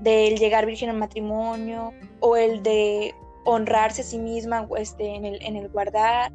del 0.00 0.38
llegar 0.38 0.66
virgen 0.66 0.90
al 0.90 0.96
matrimonio 0.96 1.92
o 2.20 2.36
el 2.36 2.62
de 2.62 3.14
honrarse 3.44 4.02
a 4.02 4.04
sí 4.04 4.18
misma 4.18 4.68
este, 4.78 5.14
en, 5.14 5.24
el, 5.24 5.42
en 5.42 5.56
el 5.56 5.68
guardar. 5.68 6.32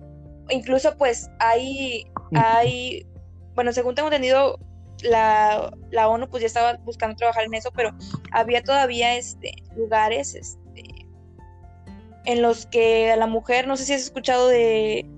Incluso 0.50 0.98
pues 0.98 1.30
hay, 1.40 2.06
hay, 2.34 3.06
bueno, 3.54 3.72
según 3.72 3.96
tengo 3.96 4.10
entendido, 4.10 4.58
la, 5.04 5.72
la, 5.90 6.10
ONU 6.10 6.30
pues 6.30 6.42
ya 6.42 6.48
estaba 6.48 6.78
buscando 6.78 7.16
trabajar 7.16 7.46
en 7.46 7.54
eso, 7.54 7.72
pero 7.76 7.92
había 8.32 8.64
todavía 8.64 9.16
este, 9.16 9.52
lugares 9.76 10.36
este, 10.36 11.06
en 12.26 12.42
los 12.42 12.66
que 12.66 13.12
a 13.12 13.16
la 13.16 13.28
mujer, 13.28 13.68
no 13.68 13.78
sé 13.78 13.86
si 13.86 13.94
has 13.94 14.02
escuchado 14.02 14.48
de 14.48 15.10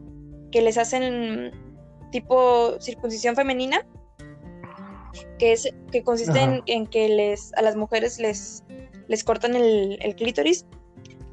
que 0.52 0.62
les 0.62 0.78
hacen 0.78 1.52
tipo 2.12 2.80
circuncisión 2.80 3.36
femenina, 3.36 3.86
que, 5.40 5.52
es, 5.54 5.70
que 5.92 6.04
consiste 6.04 6.62
en, 6.66 6.88
que 6.88 7.10
les, 7.10 7.54
a 7.54 7.62
las 7.62 7.76
mujeres 7.76 8.20
les, 8.20 8.64
les 9.08 9.24
cortan 9.24 9.56
el, 9.56 10.16
clítoris. 10.18 10.66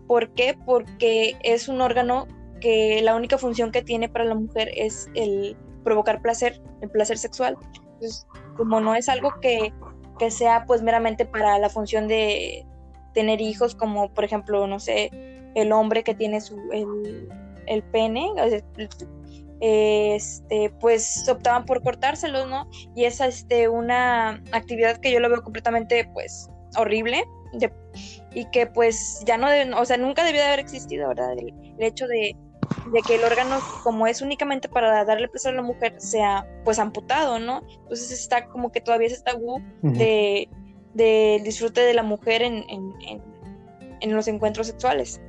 ¿Por 0.07 0.31
qué? 0.35 0.59
Porque 0.66 1.37
es 1.43 1.69
un 1.69 1.81
órgano 1.81 2.27
que 2.61 3.01
la 3.03 3.14
única 3.14 3.38
función 3.38 3.71
que 3.71 3.83
tiene 3.83 4.09
para 4.09 4.25
la 4.25 4.35
mujer 4.35 4.71
es 4.77 5.09
el 5.14 5.57
provocar 5.85 6.21
placer, 6.21 6.61
el 6.83 6.90
placer 6.90 7.16
sexual. 7.19 7.57
Entonces, 7.75 8.27
como 8.57 8.81
no 8.81 8.95
es 8.95 9.09
algo 9.09 9.33
que, 9.40 9.73
que 10.19 10.31
sea 10.31 10.64
pues 10.66 10.83
meramente 10.83 11.25
para 11.25 11.59
la 11.59 11.71
función 11.71 12.09
de 12.09 12.66
tener 13.14 13.40
hijos, 13.40 13.75
como 13.75 14.12
por 14.12 14.25
ejemplo, 14.25 14.66
no 14.66 14.79
sé, 14.79 15.11
el 15.55 15.73
hombre 15.73 16.05
que 16.05 16.14
tiene 16.14 16.40
su, 16.40 16.57
el, 16.73 17.29
el 17.66 17.83
pene, 17.85 18.29
este, 19.61 20.73
pues 20.81 21.29
optaban 21.29 21.64
por 21.64 21.83
cortárselos, 21.83 22.49
¿no? 22.49 22.68
Y 22.94 23.05
es 23.05 23.20
este, 23.20 23.68
una 23.68 24.42
actividad 24.53 24.99
que 24.99 25.12
yo 25.12 25.20
lo 25.20 25.29
veo 25.29 25.42
completamente, 25.42 26.09
pues, 26.12 26.49
horrible 26.77 27.25
y 28.33 28.44
que 28.46 28.66
pues 28.66 29.23
ya 29.27 29.37
no, 29.37 29.49
o 29.79 29.85
sea, 29.85 29.96
nunca 29.96 30.25
debió 30.25 30.40
de 30.40 30.46
haber 30.46 30.61
existido, 30.61 31.09
¿verdad? 31.09 31.33
El, 31.37 31.53
hecho 31.81 32.07
de, 32.07 32.37
que 33.07 33.14
el 33.16 33.25
órgano, 33.25 33.59
como 33.83 34.07
es 34.07 34.23
únicamente 34.23 34.68
para 34.68 35.05
darle 35.05 35.29
placer 35.29 35.55
a 35.55 35.57
la 35.57 35.62
mujer, 35.62 35.94
sea 35.99 36.46
pues 36.64 36.79
amputado, 36.79 37.38
¿no? 37.38 37.62
Entonces 37.83 38.12
está 38.12 38.46
como 38.49 38.70
que 38.70 38.81
todavía 38.81 39.09
ese 39.09 39.23
tabú 39.23 39.61
de, 39.83 40.49
del 40.94 41.42
disfrute 41.42 41.81
de 41.81 41.94
la 41.94 42.03
mujer 42.03 42.42
en, 42.42 42.64
en 42.68 44.14
los 44.14 44.29
encuentros 44.29 44.68
sexuales. 44.68 45.20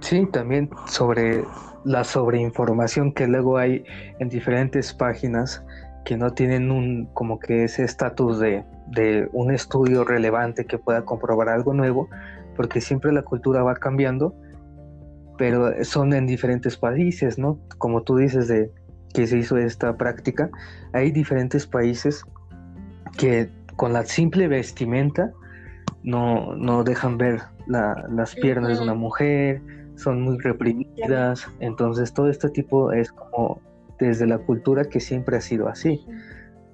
Sí, 0.00 0.26
también 0.26 0.68
sobre 0.86 1.44
la 1.84 2.04
sobreinformación 2.04 3.12
que 3.12 3.26
luego 3.26 3.58
hay 3.58 3.84
en 4.18 4.28
diferentes 4.28 4.92
páginas 4.92 5.64
que 6.04 6.16
no 6.16 6.32
tienen 6.32 6.70
un 6.70 7.06
como 7.14 7.38
que 7.38 7.64
ese 7.64 7.84
estatus 7.84 8.38
de, 8.38 8.64
de, 8.88 9.28
un 9.32 9.52
estudio 9.52 10.04
relevante 10.04 10.66
que 10.66 10.78
pueda 10.78 11.04
comprobar 11.04 11.48
algo 11.48 11.72
nuevo, 11.72 12.08
porque 12.56 12.80
siempre 12.80 13.12
la 13.12 13.22
cultura 13.22 13.62
va 13.62 13.74
cambiando, 13.74 14.34
pero 15.38 15.84
son 15.84 16.12
en 16.12 16.26
diferentes 16.26 16.76
países, 16.76 17.38
¿no? 17.38 17.58
Como 17.78 18.02
tú 18.02 18.16
dices 18.16 18.48
de 18.48 18.70
que 19.14 19.26
se 19.26 19.38
hizo 19.38 19.56
esta 19.56 19.96
práctica, 19.96 20.50
hay 20.92 21.10
diferentes 21.10 21.66
países 21.66 22.24
que 23.16 23.48
con 23.76 23.92
la 23.92 24.04
simple 24.04 24.48
vestimenta 24.48 25.32
no, 26.02 26.54
no 26.54 26.84
dejan 26.84 27.16
ver 27.16 27.40
las 27.66 28.34
piernas 28.34 28.78
de 28.78 28.84
una 28.84 28.94
mujer, 28.94 29.62
son 29.96 30.22
muy 30.22 30.38
reprimidas, 30.38 31.46
entonces 31.60 32.12
todo 32.12 32.28
este 32.28 32.48
tipo 32.50 32.92
es 32.92 33.12
como 33.12 33.60
desde 33.98 34.26
la 34.26 34.38
cultura 34.38 34.84
que 34.84 35.00
siempre 35.00 35.36
ha 35.36 35.40
sido 35.40 35.68
así, 35.68 36.04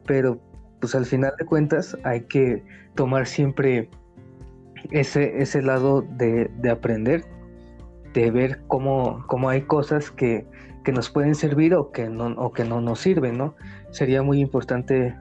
pero 0.06 0.40
pues 0.80 0.94
al 0.94 1.04
final 1.04 1.32
de 1.38 1.44
cuentas 1.44 1.96
hay 2.04 2.22
que 2.22 2.64
tomar 2.94 3.26
siempre 3.26 3.90
ese, 4.90 5.42
ese 5.42 5.62
lado 5.62 6.02
de, 6.02 6.50
aprender, 6.70 7.24
de 8.14 8.30
ver 8.30 8.62
cómo, 8.66 9.24
cómo 9.26 9.50
hay 9.50 9.62
cosas 9.62 10.10
que, 10.10 10.46
que 10.84 10.92
nos 10.92 11.10
pueden 11.10 11.34
servir 11.34 11.74
o 11.74 11.90
que 11.92 12.08
no, 12.08 12.28
o 12.36 12.52
que 12.52 12.64
no 12.64 12.80
nos 12.80 13.00
sirven, 13.00 13.36
¿no? 13.36 13.54
Sería 13.90 14.22
muy 14.22 14.40
importante 14.40 15.14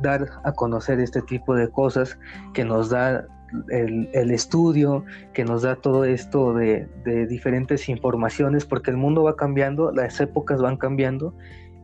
dar 0.00 0.28
a 0.44 0.52
conocer 0.52 1.00
este 1.00 1.22
tipo 1.22 1.54
de 1.54 1.68
cosas 1.68 2.18
que 2.52 2.64
nos 2.64 2.90
da 2.90 3.26
el, 3.70 4.30
estudio, 4.30 5.04
que 5.32 5.44
nos 5.44 5.62
da 5.62 5.76
todo 5.76 6.04
esto 6.04 6.54
de, 6.54 6.86
diferentes 7.28 7.88
informaciones, 7.88 8.64
porque 8.64 8.90
el 8.90 8.96
mundo 8.96 9.22
va 9.22 9.36
cambiando, 9.36 9.92
las 9.92 10.20
épocas 10.20 10.60
van 10.60 10.76
cambiando 10.76 11.34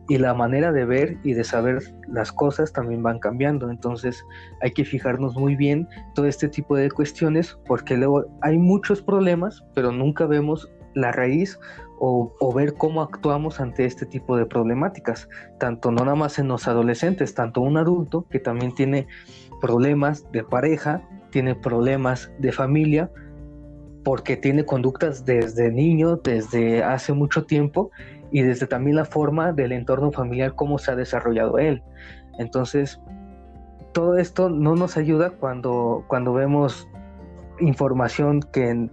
y 0.09 0.17
la 0.17 0.33
manera 0.33 0.73
de 0.73 0.83
ver 0.83 1.17
y 1.23 1.33
de 1.33 1.45
saber 1.45 1.81
las 2.07 2.31
cosas 2.31 2.73
también 2.73 3.01
van 3.03 3.19
cambiando. 3.19 3.69
Entonces 3.69 4.23
hay 4.61 4.71
que 4.71 4.83
fijarnos 4.83 5.35
muy 5.35 5.55
bien 5.55 5.87
todo 6.13 6.27
este 6.27 6.49
tipo 6.49 6.75
de 6.75 6.91
cuestiones, 6.91 7.57
porque 7.67 7.95
luego 7.95 8.25
hay 8.41 8.57
muchos 8.57 9.01
problemas, 9.01 9.63
pero 9.73 9.91
nunca 9.91 10.25
vemos 10.25 10.69
la 10.93 11.11
raíz 11.11 11.59
o, 11.99 12.33
o, 12.39 12.53
ver 12.53 12.73
cómo 12.73 13.01
actuamos 13.01 13.61
ante 13.61 13.85
este 13.85 14.05
tipo 14.05 14.35
de 14.35 14.45
problemáticas, 14.45 15.29
tanto 15.57 15.89
no 15.89 16.03
nada 16.03 16.15
más 16.15 16.37
en 16.37 16.49
los 16.49 16.67
adolescentes, 16.67 17.33
tanto 17.33 17.61
un 17.61 17.77
adulto 17.77 18.25
que 18.29 18.39
también 18.39 18.75
tiene 18.75 19.07
problemas 19.61 20.29
de 20.33 20.43
pareja, 20.43 21.01
tiene 21.33 21.55
problemas 21.55 22.31
de 22.37 22.51
familia, 22.51 23.09
porque 24.03 24.37
tiene 24.37 24.65
conductas 24.65 25.25
desde 25.25 25.71
niño, 25.71 26.17
desde 26.17 26.83
hace 26.83 27.11
mucho 27.11 27.45
tiempo 27.45 27.89
y 28.31 28.43
desde 28.43 28.67
también 28.67 28.97
la 28.97 29.05
forma 29.05 29.51
del 29.51 29.71
entorno 29.71 30.11
familiar, 30.11 30.53
cómo 30.53 30.77
se 30.77 30.91
ha 30.91 30.95
desarrollado 30.95 31.57
él. 31.57 31.81
Entonces, 32.37 32.99
todo 33.93 34.17
esto 34.17 34.49
no 34.49 34.75
nos 34.75 34.95
ayuda 34.95 35.31
cuando, 35.31 36.05
cuando 36.07 36.33
vemos 36.33 36.87
información 37.59 38.41
que, 38.41 38.89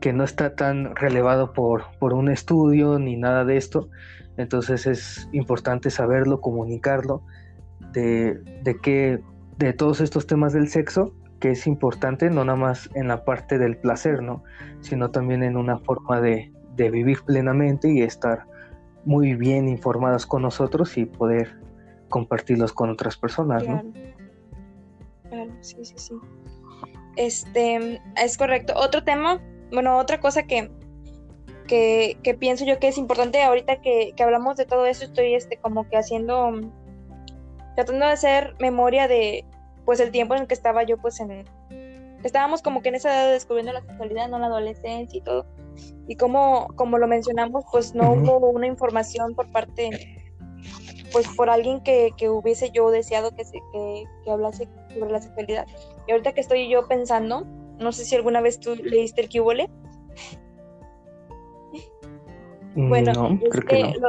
que 0.00 0.12
no 0.12 0.22
está 0.22 0.54
tan 0.54 0.94
relevado 0.94 1.52
por, 1.52 1.86
por 1.98 2.14
un 2.14 2.28
estudio 2.28 3.00
ni 3.00 3.16
nada 3.16 3.44
de 3.44 3.56
esto. 3.56 3.88
Entonces 4.36 4.86
es 4.86 5.28
importante 5.32 5.90
saberlo, 5.90 6.40
comunicarlo, 6.40 7.22
de, 7.92 8.38
de 8.62 8.76
que 8.76 9.20
de 9.58 9.72
todos 9.72 10.00
estos 10.00 10.26
temas 10.28 10.52
del 10.52 10.68
sexo, 10.68 11.12
que 11.42 11.50
es 11.50 11.66
importante 11.66 12.30
no 12.30 12.44
nada 12.44 12.56
más 12.56 12.88
en 12.94 13.08
la 13.08 13.24
parte 13.24 13.58
del 13.58 13.76
placer, 13.76 14.22
¿no? 14.22 14.44
sino 14.80 15.10
también 15.10 15.42
en 15.42 15.56
una 15.56 15.76
forma 15.76 16.20
de, 16.20 16.52
de 16.76 16.88
vivir 16.88 17.20
plenamente 17.24 17.92
y 17.92 18.02
estar 18.02 18.46
muy 19.04 19.34
bien 19.34 19.68
informados 19.68 20.24
con 20.24 20.42
nosotros 20.42 20.96
y 20.96 21.04
poder 21.04 21.58
compartirlos 22.08 22.72
con 22.72 22.90
otras 22.90 23.16
personas, 23.16 23.64
claro. 23.64 23.82
¿no? 23.82 23.92
Claro, 25.30 25.52
sí, 25.62 25.84
sí, 25.84 25.94
sí. 25.96 26.14
Este, 27.16 28.00
es 28.22 28.38
correcto. 28.38 28.74
Otro 28.76 29.02
tema, 29.02 29.42
bueno, 29.72 29.98
otra 29.98 30.20
cosa 30.20 30.44
que, 30.44 30.70
que, 31.66 32.18
que 32.22 32.34
pienso 32.34 32.64
yo 32.64 32.78
que 32.78 32.86
es 32.86 32.98
importante 32.98 33.42
ahorita 33.42 33.80
que, 33.80 34.12
que, 34.14 34.22
hablamos 34.22 34.56
de 34.56 34.64
todo 34.64 34.86
eso, 34.86 35.04
estoy 35.04 35.34
este 35.34 35.56
como 35.56 35.88
que 35.88 35.96
haciendo, 35.96 36.52
tratando 37.74 38.06
de 38.06 38.12
hacer 38.12 38.54
memoria 38.60 39.08
de, 39.08 39.44
pues 39.84 40.00
el 40.00 40.10
tiempo 40.10 40.34
en 40.34 40.42
el 40.42 40.46
que 40.46 40.54
estaba 40.54 40.82
yo, 40.84 40.98
pues 40.98 41.20
en, 41.20 41.44
estábamos 42.24 42.62
como 42.62 42.82
que 42.82 42.90
en 42.90 42.96
esa 42.96 43.12
edad 43.12 43.32
descubriendo 43.32 43.72
la 43.72 43.82
sexualidad, 43.82 44.28
no 44.28 44.38
la 44.38 44.46
adolescencia 44.46 45.18
y 45.18 45.22
todo. 45.22 45.46
Y 46.06 46.16
como, 46.16 46.68
como 46.76 46.98
lo 46.98 47.06
mencionamos, 47.08 47.64
pues 47.70 47.94
no 47.94 48.12
hubo 48.12 48.50
una 48.50 48.66
información 48.66 49.34
por 49.34 49.50
parte, 49.50 49.90
pues 51.12 51.26
por 51.36 51.50
alguien 51.50 51.82
que, 51.82 52.10
que 52.16 52.28
hubiese 52.28 52.70
yo 52.70 52.90
deseado 52.90 53.34
que, 53.34 53.44
se, 53.44 53.58
que, 53.72 54.04
que, 54.24 54.30
hablase 54.30 54.68
sobre 54.92 55.10
la 55.10 55.20
sexualidad. 55.20 55.66
Y 56.06 56.12
ahorita 56.12 56.32
que 56.32 56.40
estoy 56.40 56.68
yo 56.68 56.86
pensando, 56.86 57.46
no 57.78 57.92
sé 57.92 58.04
si 58.04 58.14
alguna 58.14 58.40
vez 58.40 58.60
tú 58.60 58.76
leíste 58.76 59.22
el 59.22 59.28
Cubole. 59.28 59.68
Mm, 62.74 62.88
bueno, 62.88 63.12
no, 63.12 63.28
no. 63.30 63.38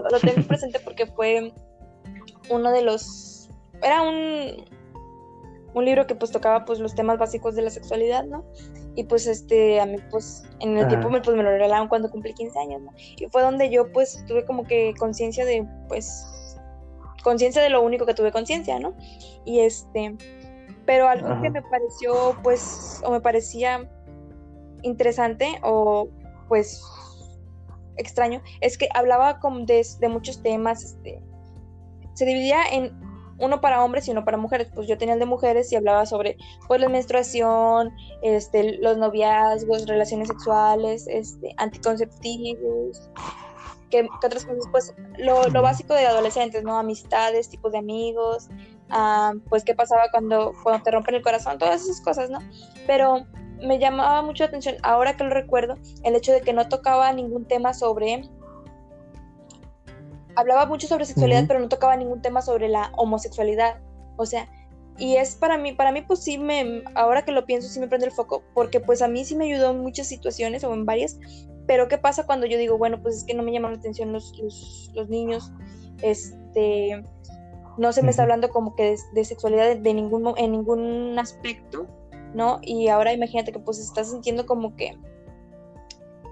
lo 0.10 0.20
tengo 0.20 0.44
presente 0.48 0.80
porque 0.80 1.06
fue 1.08 1.52
uno 2.50 2.72
de 2.72 2.82
los, 2.82 3.50
era 3.82 4.02
un, 4.02 4.66
un 5.74 5.86
libro 5.86 6.08
que 6.08 6.16
pues 6.16 6.32
tocaba 6.32 6.66
pues 6.66 6.80
los 6.80 6.96
temas 6.96 7.18
básicos 7.18 7.56
de 7.56 7.62
la 7.64 7.70
sexualidad, 7.70 8.26
¿no? 8.26 8.46
Y 8.96 9.06
pues 9.06 9.28
este, 9.28 9.80
a 9.80 9.86
mí 9.86 9.98
pues 10.12 10.44
en 10.60 10.78
el 10.78 10.88
tiempo 10.88 11.10
me, 11.10 11.22
pues, 11.22 11.36
me 11.36 11.44
lo 11.44 11.50
regalaron 11.50 11.88
cuando 11.88 12.10
cumplí 12.10 12.34
15 12.34 12.60
años, 12.60 12.82
¿no? 12.82 12.92
Y 13.18 13.26
fue 13.28 13.42
donde 13.42 13.70
yo 13.70 13.92
pues 13.92 14.24
tuve 14.28 14.46
como 14.46 14.66
que 14.66 14.94
conciencia 14.98 15.46
de 15.46 15.68
pues 15.88 16.28
conciencia 17.24 17.62
de 17.62 17.70
lo 17.70 17.82
único 17.82 18.06
que 18.06 18.14
tuve 18.14 18.32
conciencia, 18.32 18.80
¿no? 18.80 18.94
Y 19.46 19.62
este, 19.62 20.16
pero 20.86 21.08
algo 21.08 21.28
Ajá. 21.28 21.42
que 21.42 21.50
me 21.50 21.62
pareció 21.62 22.38
pues 22.44 23.02
o 23.06 23.12
me 23.12 23.22
parecía 23.22 23.90
interesante 24.84 25.48
o 25.64 26.10
pues 26.48 26.84
extraño 27.96 28.42
es 28.62 28.78
que 28.78 28.90
hablaba 28.94 29.40
como 29.40 29.66
de, 29.66 29.86
de 30.00 30.10
muchos 30.10 30.42
temas, 30.44 30.84
este, 30.84 31.22
se 32.14 32.26
dividía 32.26 32.62
en 32.72 32.92
uno 33.44 33.62
para 33.62 33.84
hombres 33.84 34.08
y 34.08 34.12
uno 34.12 34.26
para 34.26 34.38
mujeres. 34.38 34.70
Pues 34.74 34.88
yo 34.88 34.98
tenía 34.98 35.14
el 35.14 35.20
de 35.20 35.26
mujeres 35.26 35.72
y 35.72 35.76
hablaba 35.76 36.06
sobre 36.06 36.38
pues 36.68 36.80
la 36.82 36.90
menstruación, 36.90 37.92
este, 38.22 38.78
los 38.80 38.98
noviazgos, 38.98 39.88
relaciones 39.88 40.28
sexuales, 40.28 41.06
este, 41.08 41.54
anticonceptivos, 41.58 43.10
que, 43.90 44.02
que 44.02 44.28
otras 44.28 44.46
cosas, 44.46 44.66
pues 44.72 44.96
lo, 45.18 45.48
lo, 45.50 45.62
básico 45.62 45.94
de 45.94 46.08
adolescentes, 46.08 46.64
¿no? 46.64 46.78
Amistades, 46.78 47.50
tipos 47.50 47.72
de 47.72 47.78
amigos, 47.78 48.50
uh, 48.90 49.38
pues 49.50 49.64
qué 49.64 49.76
pasaba 49.76 50.04
cuando, 50.12 50.54
cuando 50.64 50.84
te 50.84 50.92
rompen 50.92 51.16
el 51.16 51.22
corazón, 51.22 51.58
todas 51.58 51.84
esas 51.84 52.02
cosas, 52.02 52.30
¿no? 52.30 52.40
Pero 52.88 53.26
me 53.62 53.80
llamaba 53.80 54.22
mucho 54.22 54.44
la 54.44 54.48
atención, 54.50 54.76
ahora 54.84 55.16
que 55.16 55.24
lo 55.24 55.30
recuerdo, 55.30 55.76
el 56.04 56.16
hecho 56.16 56.32
de 56.32 56.42
que 56.42 56.54
no 56.54 56.68
tocaba 56.68 57.12
ningún 57.14 57.46
tema 57.46 57.74
sobre 57.74 58.30
hablaba 60.36 60.66
mucho 60.66 60.88
sobre 60.88 61.06
sexualidad, 61.06 61.42
uh 61.42 61.44
-huh. 61.44 61.48
pero 61.48 61.60
no 61.60 61.70
tocaba 61.70 61.96
ningún 61.96 62.22
tema 62.22 62.42
sobre 62.42 62.68
la 62.70 62.92
homosexualidad. 62.96 63.80
O 64.18 64.26
sea, 64.26 64.48
y 64.98 65.16
es 65.16 65.36
para 65.36 65.58
mí, 65.58 65.74
para 65.74 65.92
mí 65.92 66.02
pues 66.02 66.24
sí 66.24 66.38
me, 66.38 66.84
ahora 66.96 67.26
que 67.26 67.32
lo 67.32 67.46
pienso, 67.46 67.68
sí 67.68 67.80
me 67.80 67.88
prende 67.88 68.08
el 68.08 68.12
foco, 68.12 68.44
porque 68.54 68.80
pues 68.80 69.02
a 69.02 69.08
mí 69.08 69.26
sí 69.26 69.36
me 69.36 69.46
ayudó 69.46 69.72
en 69.72 69.80
muchas 69.80 70.08
situaciones 70.08 70.64
o 70.64 70.74
en 70.74 70.86
varias, 70.86 71.20
pero 71.66 71.88
¿qué 71.88 71.98
pasa 71.98 72.26
cuando 72.26 72.46
yo 72.46 72.58
digo, 72.58 72.78
bueno, 72.78 73.02
pues 73.02 73.18
es 73.18 73.24
que 73.24 73.34
no 73.34 73.42
me 73.42 73.52
llaman 73.52 73.74
la 73.74 73.80
atención 73.80 74.14
los, 74.14 74.38
los, 74.38 74.92
los 74.94 75.10
niños, 75.10 75.52
este, 76.02 77.04
no 77.78 77.92
se 77.92 78.04
me 78.04 78.12
está 78.12 78.24
hablando 78.24 78.50
como 78.50 78.76
que 78.76 78.92
de, 78.92 78.98
de 79.14 79.26
sexualidad 79.26 79.66
de, 79.66 79.76
de, 79.76 79.94
ningún, 79.94 80.32
en 80.38 80.52
ningún 80.52 81.18
aspecto, 81.18 81.88
¿no? 82.36 82.60
Y 82.62 82.88
ahora 82.90 83.14
imagínate 83.14 83.52
que 83.52 83.60
pues 83.60 83.80
estás 83.80 84.12
sintiendo 84.12 84.46
como 84.46 84.76
que 84.76 84.96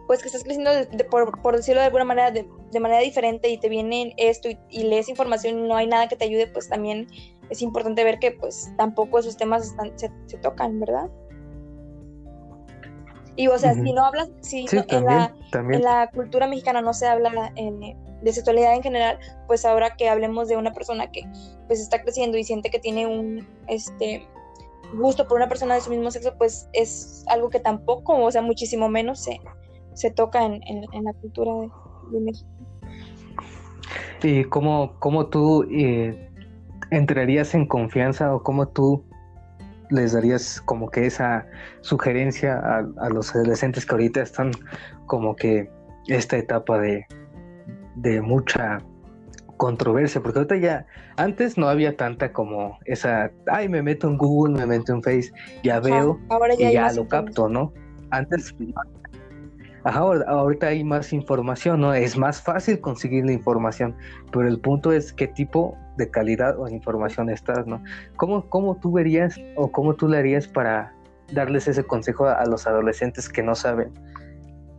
pues 0.06 0.22
que 0.22 0.28
estás 0.28 0.44
creciendo, 0.44 0.72
de, 0.72 0.86
de, 0.86 1.04
por, 1.06 1.42
por, 1.42 1.56
decirlo 1.56 1.80
de 1.80 1.88
alguna 1.88 2.04
manera, 2.04 2.32
de, 2.32 2.46
de, 2.72 2.80
manera 2.80 3.02
diferente 3.02 3.50
y 3.50 3.58
te 3.58 3.70
viene 3.70 4.14
esto 4.18 4.50
y, 4.50 4.58
y, 4.70 4.84
lees 4.84 5.10
información 5.10 5.60
y 5.60 5.68
no 5.68 5.76
hay 5.76 5.88
nada 5.88 6.08
que 6.08 6.16
te 6.16 6.26
ayude, 6.26 6.48
pues 6.48 6.70
también 6.70 7.08
es 7.50 7.62
importante 7.62 8.04
ver 8.04 8.20
que 8.20 8.32
pues 8.32 8.72
tampoco 8.78 9.20
esos 9.20 9.38
temas 9.38 9.66
están, 9.66 9.98
se, 9.98 10.12
se 10.26 10.38
tocan, 10.38 10.80
¿verdad? 10.80 11.10
Y 13.36 13.48
o 13.48 13.58
sea, 13.58 13.72
uh 13.72 13.76
-huh. 13.76 13.84
si 13.84 13.94
no 13.94 14.06
hablas, 14.06 14.30
si 14.42 14.68
sí, 14.68 14.76
no, 14.76 14.84
también, 14.86 15.12
en, 15.12 15.18
la, 15.18 15.36
en, 15.76 15.82
la, 15.82 16.10
cultura 16.14 16.48
mexicana 16.48 16.82
no 16.82 16.94
se 16.94 17.08
habla 17.08 17.52
en, 17.56 17.80
de 17.80 18.34
sexualidad 18.34 18.76
en 18.76 18.84
general, 18.84 19.20
pues 19.48 19.66
ahora 19.66 19.96
que 19.96 20.10
hablemos 20.10 20.48
de 20.48 20.58
una 20.58 20.74
persona 20.74 21.12
que 21.12 21.24
pues 21.68 21.80
está 21.80 22.02
creciendo 22.02 22.38
y 22.38 22.44
siente 22.44 22.70
que 22.70 22.80
tiene 22.80 23.08
un 23.08 23.48
este 23.68 24.28
gusto 24.94 25.28
por 25.28 25.38
una 25.38 25.48
persona 25.48 25.76
de 25.76 25.82
su 25.82 25.90
mismo 25.90 26.12
sexo, 26.12 26.34
pues 26.38 26.68
es 26.74 27.24
algo 27.28 27.50
que 27.50 27.60
tampoco, 27.60 28.18
o 28.18 28.32
sea, 28.32 28.42
muchísimo 28.42 28.90
menos 28.90 29.20
se, 29.20 29.40
se 29.94 30.12
toca 30.12 30.46
en, 30.46 30.62
en, 30.68 30.84
en 30.94 31.04
la 31.04 31.14
cultura 31.14 31.54
de, 31.54 31.70
de, 32.12 32.20
México. 32.20 32.50
¿Y 34.24 34.44
cómo, 34.46 34.96
cómo 35.00 35.28
tú 35.28 35.64
eh, 35.72 36.30
entrarías 36.92 37.54
en 37.56 37.66
confianza 37.66 38.34
o 38.34 38.44
cómo 38.44 38.68
tú 38.68 39.04
les 39.90 40.14
darías 40.14 40.62
como 40.62 40.90
que 40.90 41.06
esa 41.06 41.46
sugerencia 41.82 42.58
a, 42.58 42.78
a, 43.06 43.10
los 43.10 43.36
adolescentes 43.36 43.86
que 43.86 43.92
ahorita 43.92 44.22
están 44.22 44.52
como 45.06 45.36
que 45.36 45.70
esta 46.08 46.38
etapa 46.38 46.80
de, 46.80 47.06
de 47.96 48.22
mucha 48.22 48.80
controversia, 49.58 50.22
porque 50.22 50.40
ahorita 50.40 50.58
ya, 50.58 50.88
antes 51.18 51.56
no 51.56 51.68
había 51.68 51.96
tanta 51.96 52.34
como 52.34 52.80
esa, 52.86 53.32
ay, 53.46 53.70
me 53.70 53.84
meto 53.84 54.08
en 54.08 54.18
Google, 54.18 54.58
me 54.58 54.66
meto 54.66 54.92
en 54.92 55.04
Face, 55.04 55.32
ya 55.64 55.80
veo 55.80 56.20
ahora 56.30 56.56
ya 56.56 56.72
y 56.72 56.74
ya 56.74 56.92
lo 56.94 57.08
capto, 57.08 57.48
¿no? 57.48 57.72
Antes 58.10 58.56
Ajá, 59.84 60.00
ahorita 60.00 60.68
hay 60.68 60.84
más 60.84 61.12
información, 61.12 61.82
¿no? 61.82 61.94
Es 61.94 62.18
más 62.18 62.42
fácil 62.42 62.80
conseguir 62.80 63.26
la 63.26 63.32
información, 63.32 63.96
pero 64.32 64.48
el 64.48 64.60
punto 64.60 64.92
es 64.92 65.12
qué 65.12 65.28
tipo 65.28 65.76
de 65.98 66.10
calidad 66.10 66.60
o 66.60 66.68
información 66.68 67.30
estás, 67.30 67.66
¿no? 67.66 67.82
¿Cómo, 68.16 68.48
cómo 68.50 68.76
tú 68.76 68.92
verías 68.92 69.36
o 69.56 69.72
cómo 69.72 69.96
tú 69.96 70.08
le 70.08 70.18
harías 70.18 70.48
para 70.48 70.94
darles 71.34 71.68
ese 71.68 71.84
consejo 71.84 72.26
a, 72.26 72.34
a 72.34 72.46
los 72.46 72.68
adolescentes 72.68 73.28
que 73.28 73.42
no 73.42 73.56
saben 73.56 73.92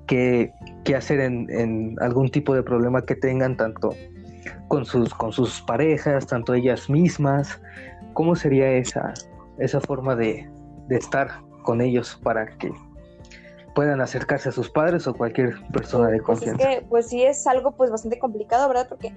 qué, 0.07 0.53
qué 0.85 0.95
hacer 0.95 1.21
en, 1.21 1.51
en, 1.51 1.97
algún 2.01 2.31
tipo 2.31 2.55
de 2.55 2.62
problema 2.62 3.05
que 3.05 3.17
tengan, 3.17 3.57
tanto 3.57 3.95
con 4.69 4.85
sus, 4.85 5.12
con 5.15 5.33
sus 5.33 5.62
parejas, 5.62 6.27
tanto 6.27 6.55
ellas 6.55 6.88
mismas? 6.88 7.61
¿Cómo 8.12 8.37
sería 8.37 8.71
esa, 8.73 9.15
esa 9.59 9.81
forma 9.81 10.15
de, 10.15 10.49
de 10.88 10.97
estar 10.97 11.29
con 11.62 11.81
ellos 11.81 12.21
para 12.23 12.47
que 12.59 12.71
puedan 13.74 14.00
acercarse 14.00 14.48
a 14.48 14.52
sus 14.52 14.70
padres 14.70 15.06
o 15.06 15.14
cualquier 15.14 15.54
persona 15.72 16.08
de 16.08 16.18
pues 16.18 16.26
confianza. 16.26 16.70
Es 16.70 16.78
que, 16.80 16.87
pues 16.87 17.08
sí 17.08 17.22
es 17.22 17.46
algo 17.46 17.72
pues 17.72 17.90
bastante 17.90 18.18
complicado, 18.18 18.68
¿verdad? 18.68 18.87
Porque 18.88 19.14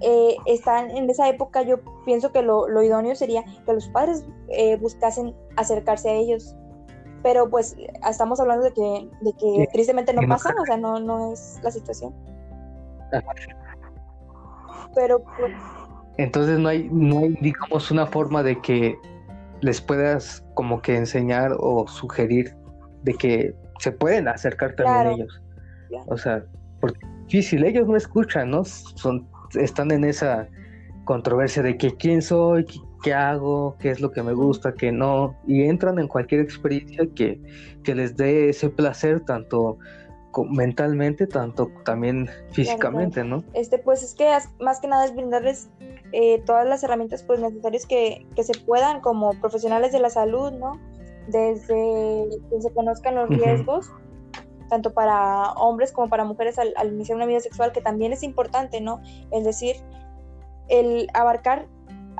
eh, 0.00 0.36
están 0.46 0.90
en 0.90 1.10
esa 1.10 1.28
época 1.28 1.62
yo 1.62 1.80
pienso 2.04 2.30
que 2.32 2.42
lo, 2.42 2.82
idóneo 2.82 3.14
sería 3.14 3.44
que 3.66 3.72
los 3.72 3.88
padres 3.88 4.24
eh, 4.48 4.76
buscasen 4.76 5.34
acercarse 5.56 6.10
a 6.10 6.14
ellos. 6.14 6.54
Pero 7.22 7.50
pues 7.50 7.76
estamos 8.08 8.38
hablando 8.38 8.64
de 8.64 8.72
que, 8.72 9.10
de 9.22 9.32
que 9.32 9.68
tristemente 9.72 10.12
no 10.14 10.22
pasa, 10.28 10.54
o 10.60 10.64
sea, 10.64 10.76
no, 10.76 11.00
no 11.00 11.32
es 11.32 11.58
la 11.62 11.70
situación. 11.72 12.14
Pero 14.94 15.22
pues... 15.24 15.52
Entonces 16.16 16.58
no 16.58 16.68
hay, 16.68 16.88
no 16.90 17.20
hay, 17.20 17.36
digamos, 17.40 17.90
una 17.90 18.06
forma 18.06 18.42
de 18.42 18.60
que 18.60 18.96
les 19.60 19.80
puedas 19.80 20.44
como 20.54 20.80
que 20.80 20.96
enseñar 20.96 21.56
o 21.58 21.86
sugerir 21.88 22.56
de 23.02 23.14
que 23.14 23.54
se 23.78 23.92
pueden 23.92 24.28
acercar 24.28 24.74
también 24.74 25.14
ellos. 25.14 25.42
O 26.06 26.16
sea, 26.16 26.44
porque 26.80 26.98
difícil, 27.24 27.64
ellos 27.64 27.86
no 27.86 27.96
escuchan, 27.96 28.50
¿no? 28.50 28.64
Son, 28.64 29.26
están 29.54 29.90
en 29.90 30.04
esa 30.04 30.48
controversia 31.04 31.62
de 31.62 31.76
que 31.76 31.94
quién 31.96 32.20
soy, 32.20 32.66
qué, 33.02 33.14
hago, 33.14 33.76
qué 33.78 33.90
es 33.90 34.00
lo 34.00 34.10
que 34.10 34.22
me 34.22 34.32
gusta, 34.32 34.74
qué 34.74 34.92
no, 34.92 35.36
y 35.46 35.62
entran 35.62 35.98
en 35.98 36.08
cualquier 36.08 36.40
experiencia 36.40 37.06
que, 37.14 37.40
que 37.82 37.94
les 37.94 38.16
dé 38.16 38.50
ese 38.50 38.68
placer 38.68 39.20
tanto 39.20 39.78
mentalmente, 40.50 41.26
tanto 41.26 41.70
también 41.84 42.28
físicamente, 42.52 43.24
¿no? 43.24 43.42
Este, 43.54 43.78
pues 43.78 44.02
es 44.02 44.14
que 44.14 44.30
más 44.60 44.80
que 44.80 44.86
nada 44.86 45.04
es 45.04 45.14
brindarles 45.14 45.68
eh, 46.12 46.42
todas 46.44 46.66
las 46.66 46.82
herramientas 46.84 47.22
pues 47.22 47.40
necesarias 47.40 47.86
que, 47.86 48.26
que, 48.36 48.44
se 48.44 48.52
puedan 48.60 49.00
como 49.00 49.32
profesionales 49.40 49.90
de 49.90 50.00
la 50.00 50.10
salud, 50.10 50.52
¿no? 50.52 50.78
Desde 51.28 52.28
que 52.50 52.60
se 52.60 52.72
conozcan 52.72 53.14
los 53.14 53.28
riesgos, 53.28 53.90
tanto 54.68 54.92
para 54.92 55.52
hombres 55.52 55.92
como 55.92 56.08
para 56.08 56.24
mujeres 56.24 56.58
al, 56.58 56.74
iniciar 56.92 57.16
una 57.16 57.26
vida 57.26 57.40
sexual, 57.40 57.72
que 57.72 57.80
también 57.80 58.12
es 58.12 58.22
importante, 58.22 58.80
¿no? 58.80 59.00
Es 59.30 59.44
decir, 59.44 59.76
el 60.68 61.08
abarcar 61.14 61.66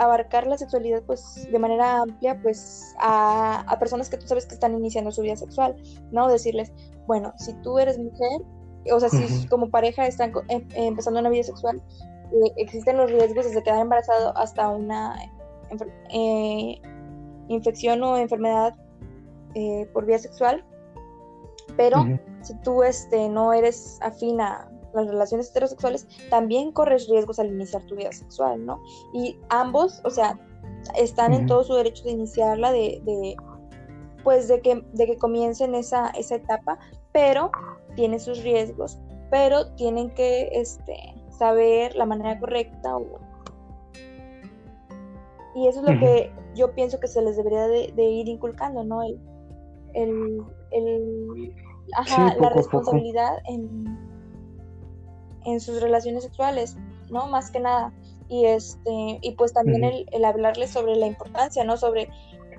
abarcar 0.01 0.47
la 0.47 0.57
sexualidad 0.57 1.03
pues 1.03 1.49
de 1.51 1.59
manera 1.59 2.03
amplia 2.03 2.41
pues 2.41 2.95
a, 3.01 3.65
a, 3.67 3.79
personas 3.81 4.09
que 4.09 4.17
tú 4.17 4.29
sabes 4.29 4.47
que 4.47 4.55
están 4.55 4.73
iniciando 4.77 5.11
su 5.11 5.23
vida 5.23 5.35
sexual, 5.35 5.75
¿no? 6.13 6.29
Decirles, 6.29 6.73
bueno, 7.09 7.33
si 7.37 7.53
tú 7.63 7.81
eres 7.81 7.99
mujer, 7.99 8.43
o 8.93 9.01
sea, 9.01 9.09
si 9.09 9.47
como 9.49 9.71
pareja 9.71 10.07
están 10.07 10.33
em, 10.49 10.67
empezando 10.75 11.21
una 11.21 11.31
vida 11.31 11.43
sexual, 11.43 11.83
eh, 12.33 12.53
existen 12.57 12.97
los 12.97 13.11
riesgos 13.11 13.47
desde 13.47 13.63
quedar 13.63 13.81
embarazado 13.81 14.37
hasta 14.37 14.69
una 14.69 15.17
eh, 16.11 16.81
infección 17.49 18.03
o 18.03 18.17
enfermedad 18.17 18.75
eh, 19.59 19.89
por 19.93 20.07
vía 20.07 20.19
sexual, 20.19 20.65
pero 21.77 22.05
si 22.43 22.55
tú 22.63 22.83
este, 22.83 23.29
no 23.29 23.53
eres 23.53 23.99
afín 24.01 24.41
a 24.41 24.71
las 24.95 25.07
relaciones 25.07 25.51
heterosexuales, 25.51 26.07
también 26.31 26.73
corres 26.73 27.09
riesgos 27.09 27.39
al 27.39 27.49
iniciar 27.49 27.83
tu 27.85 27.97
vida 27.97 28.13
sexual, 28.13 28.65
¿no? 28.65 28.81
Y 29.13 29.39
ambos, 29.49 30.01
o 30.05 30.11
sea, 30.11 30.39
están 30.97 31.35
en 31.35 31.47
todo 31.47 31.65
su 31.65 31.75
derecho 31.75 32.05
de 32.05 32.13
iniciarla, 32.13 32.73
de, 32.73 33.01
de 33.05 33.37
pues 34.25 34.49
de 34.49 34.61
que, 34.61 34.85
de 34.93 35.07
que 35.07 35.17
comiencen 35.17 35.75
esa, 35.75 36.11
esa 36.11 36.37
etapa, 36.37 36.79
pero 37.13 37.51
tiene 37.95 38.19
sus 38.19 38.43
riesgos, 38.43 38.99
pero 39.31 39.73
tienen 39.75 40.11
que 40.15 40.49
este, 40.53 41.15
saber 41.31 41.95
la 41.95 42.07
manera 42.07 42.39
correcta. 42.39 42.97
Y 45.55 45.67
eso 45.67 45.81
es 45.81 45.95
lo 45.95 45.99
que 45.99 46.33
yo 46.55 46.75
pienso 46.75 47.01
que 47.01 47.09
se 47.09 47.23
les 47.23 47.37
debería 47.37 47.67
de, 47.69 48.03
ir 48.03 48.29
inculcando, 48.29 48.85
¿no? 48.85 49.03
El, 49.03 49.19
el, 50.03 50.43
el 50.71 51.55
ajá, 51.97 52.35
la 52.41 52.51
responsabilidad 52.51 53.39
en, 53.49 53.99
en 55.45 55.61
sus 55.61 55.81
relaciones 55.81 56.25
sexuales, 56.25 56.77
¿no? 57.11 57.27
Más 57.27 57.51
que 57.51 57.61
nada. 57.61 57.93
Y 58.29 58.45
este, 58.45 59.19
y 59.23 59.33
pues 59.37 59.55
también 59.55 59.85
el, 59.85 60.07
el, 60.13 60.25
hablarles 60.25 60.71
sobre 60.71 60.97
la 60.97 61.07
importancia, 61.07 61.65
¿no? 61.65 61.77
Sobre 61.77 62.11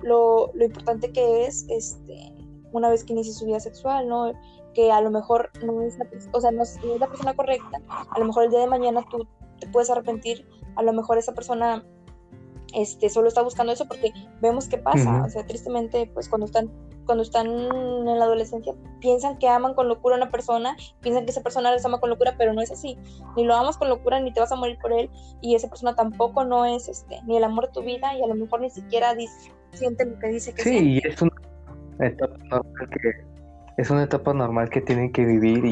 lo, 0.02 0.52
lo 0.54 0.66
importante 0.66 1.12
que 1.12 1.46
es 1.46 1.66
este 1.70 2.34
una 2.72 2.90
vez 2.90 3.04
que 3.04 3.14
inicie 3.14 3.34
su 3.34 3.46
vida 3.46 3.60
sexual, 3.60 4.08
¿no? 4.08 4.32
Que 4.74 4.92
a 4.92 5.02
lo 5.02 5.12
mejor 5.12 5.50
no 5.64 5.82
es 5.82 5.98
la, 5.98 6.08
o 6.32 6.42
sea, 6.42 6.52
no 6.52 6.64
es, 6.64 6.80
la 7.00 7.08
persona 7.08 7.36
correcta, 7.36 7.82
a 7.88 8.20
lo 8.20 8.26
mejor 8.26 8.44
el 8.44 8.52
día 8.52 8.60
de 8.60 8.68
mañana 8.68 9.04
tú 9.10 9.28
te 9.60 9.68
puedes 9.68 9.90
arrepentir, 9.90 10.48
a 10.76 10.84
lo 10.84 10.94
mejor 10.94 11.18
esa 11.18 11.34
persona 11.34 11.84
este, 12.74 13.10
solo 13.10 13.28
está 13.28 13.42
buscando 13.42 13.74
eso 13.74 13.88
porque 13.88 14.14
vemos 14.42 14.68
qué 14.68 14.78
pasa, 14.78 15.24
o 15.26 15.30
sea, 15.30 15.46
tristemente, 15.46 16.10
pues 16.14 16.30
cuando 16.30 16.46
están 16.46 16.72
cuando 17.10 17.24
están 17.24 17.48
en 17.48 18.20
la 18.20 18.26
adolescencia 18.26 18.76
piensan 19.00 19.40
que 19.40 19.48
aman 19.48 19.74
con 19.74 19.88
locura 19.88 20.14
a 20.14 20.18
una 20.18 20.30
persona, 20.30 20.78
piensan 21.02 21.26
que 21.26 21.32
esa 21.32 21.42
persona 21.42 21.72
les 21.72 21.84
ama 21.84 22.00
con 22.00 22.12
locura, 22.12 22.36
pero 22.38 22.54
no 22.54 22.62
es 22.62 22.70
así. 22.70 23.00
Ni 23.36 23.46
lo 23.46 23.56
amas 23.56 23.78
con 23.78 23.90
locura, 23.90 24.20
ni 24.20 24.32
te 24.32 24.40
vas 24.40 24.52
a 24.52 24.56
morir 24.56 24.78
por 24.80 24.94
él, 24.94 25.10
y 25.42 25.56
esa 25.56 25.68
persona 25.70 25.96
tampoco 25.96 26.46
no 26.46 26.66
es 26.66 26.88
este, 26.88 27.20
ni 27.26 27.36
el 27.36 27.44
amor 27.44 27.66
de 27.66 27.74
tu 27.74 27.82
vida, 27.82 28.16
y 28.16 28.22
a 28.22 28.28
lo 28.28 28.36
mejor 28.36 28.62
ni 28.62 28.70
siquiera 28.70 29.16
siente 29.72 30.06
lo 30.06 30.20
que 30.20 30.28
dice 30.28 30.54
que 30.54 30.62
sí, 30.62 31.02
es 31.04 31.20
una 31.20 31.32
etapa 32.00 32.38
normal 32.38 32.90
que 33.02 33.12
es 33.82 33.90
una 33.90 34.04
etapa 34.04 34.32
normal 34.36 34.70
que 34.70 34.82
tienen 34.82 35.12
que 35.12 35.26
vivir 35.26 35.66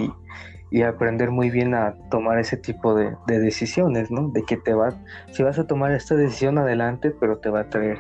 y, 0.72 0.82
aprender 0.82 1.30
muy 1.30 1.52
bien 1.52 1.76
a 1.76 1.94
tomar 2.10 2.40
ese 2.40 2.58
tipo 2.58 2.96
de, 2.96 3.16
de, 3.28 3.38
decisiones, 3.38 4.10
¿no? 4.10 4.30
De 4.30 4.42
que 4.42 4.58
te 4.58 4.74
va, 4.74 4.90
si 5.32 5.44
vas 5.44 5.60
a 5.60 5.68
tomar 5.68 5.92
esta 5.92 6.16
decisión 6.16 6.58
adelante, 6.58 7.12
pero 7.12 7.38
te 7.38 7.52
va 7.52 7.60
a 7.60 7.70
traer 7.70 8.00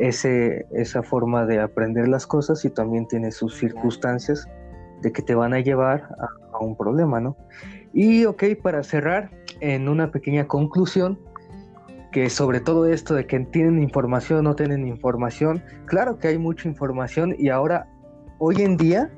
ese, 0.00 0.66
esa 0.72 1.02
forma 1.02 1.46
de 1.46 1.60
aprender 1.60 2.08
las 2.08 2.26
cosas 2.26 2.64
y 2.64 2.70
también 2.70 3.06
tiene 3.06 3.30
sus 3.32 3.56
circunstancias 3.56 4.48
de 5.02 5.12
que 5.12 5.22
te 5.22 5.34
van 5.34 5.54
a 5.54 5.60
llevar 5.60 6.08
a, 6.18 6.58
un 6.60 6.76
problema, 6.76 7.20
¿no? 7.20 7.36
Y 7.92 8.24
ok, 8.24 8.42
para 8.60 8.82
cerrar, 8.82 9.30
en 9.60 9.88
una 9.88 10.10
pequeña 10.10 10.48
conclusión, 10.48 11.18
que 12.10 12.30
sobre 12.30 12.58
todo 12.58 12.86
esto 12.86 13.14
de 13.14 13.26
que 13.26 13.38
tienen 13.40 13.80
información 13.80 14.40
o 14.40 14.42
no 14.42 14.56
tienen 14.56 14.86
información, 14.86 15.62
claro 15.86 16.18
que 16.18 16.28
hay 16.28 16.38
mucha 16.38 16.68
información 16.68 17.36
y 17.38 17.48
ahora, 17.48 17.86
hoy 18.38 18.62
en 18.62 18.76
día, 18.76 19.10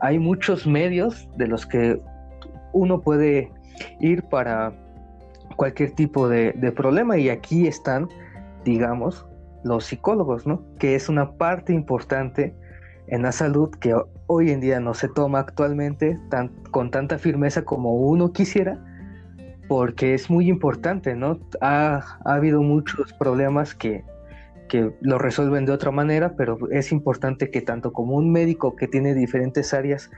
hay 0.00 0.18
muchos 0.18 0.66
medios 0.66 1.28
de 1.36 1.46
los 1.46 1.66
que 1.66 2.00
uno 2.72 3.00
puede 3.00 3.52
ir 4.00 4.24
para 4.24 4.72
cualquier 5.54 5.92
tipo 5.92 6.28
de, 6.28 6.52
de 6.52 6.72
problema 6.72 7.16
y 7.16 7.28
aquí 7.28 7.68
están, 7.68 8.08
digamos, 8.64 9.24
los 9.64 9.84
psicólogos, 9.84 10.46
¿no? 10.46 10.62
Que 10.78 10.94
es 10.94 11.08
una 11.08 11.32
parte 11.32 11.72
importante 11.72 12.54
en 13.06 13.22
la 13.22 13.32
salud 13.32 13.70
que 13.70 13.94
hoy 14.26 14.50
en 14.50 14.60
día 14.60 14.80
no 14.80 14.94
se 14.94 15.08
toma 15.08 15.40
actualmente 15.40 16.18
tan, 16.30 16.48
con 16.70 16.90
tanta 16.90 17.18
firmeza 17.18 17.64
como 17.64 17.94
uno 17.94 18.32
quisiera, 18.32 18.78
porque 19.68 20.14
es 20.14 20.30
muy 20.30 20.48
importante, 20.48 21.14
¿no? 21.14 21.38
Ha, 21.60 22.18
ha 22.24 22.34
habido 22.34 22.62
muchos 22.62 23.12
problemas 23.14 23.74
que, 23.74 24.04
que 24.68 24.92
lo 25.00 25.18
resuelven 25.18 25.64
de 25.64 25.72
otra 25.72 25.90
manera, 25.90 26.34
pero 26.36 26.58
es 26.70 26.92
importante 26.92 27.50
que 27.50 27.60
tanto 27.60 27.92
como 27.92 28.14
un 28.14 28.30
médico 28.30 28.76
que 28.76 28.86
tiene 28.86 29.14
diferentes 29.14 29.74
áreas 29.74 30.10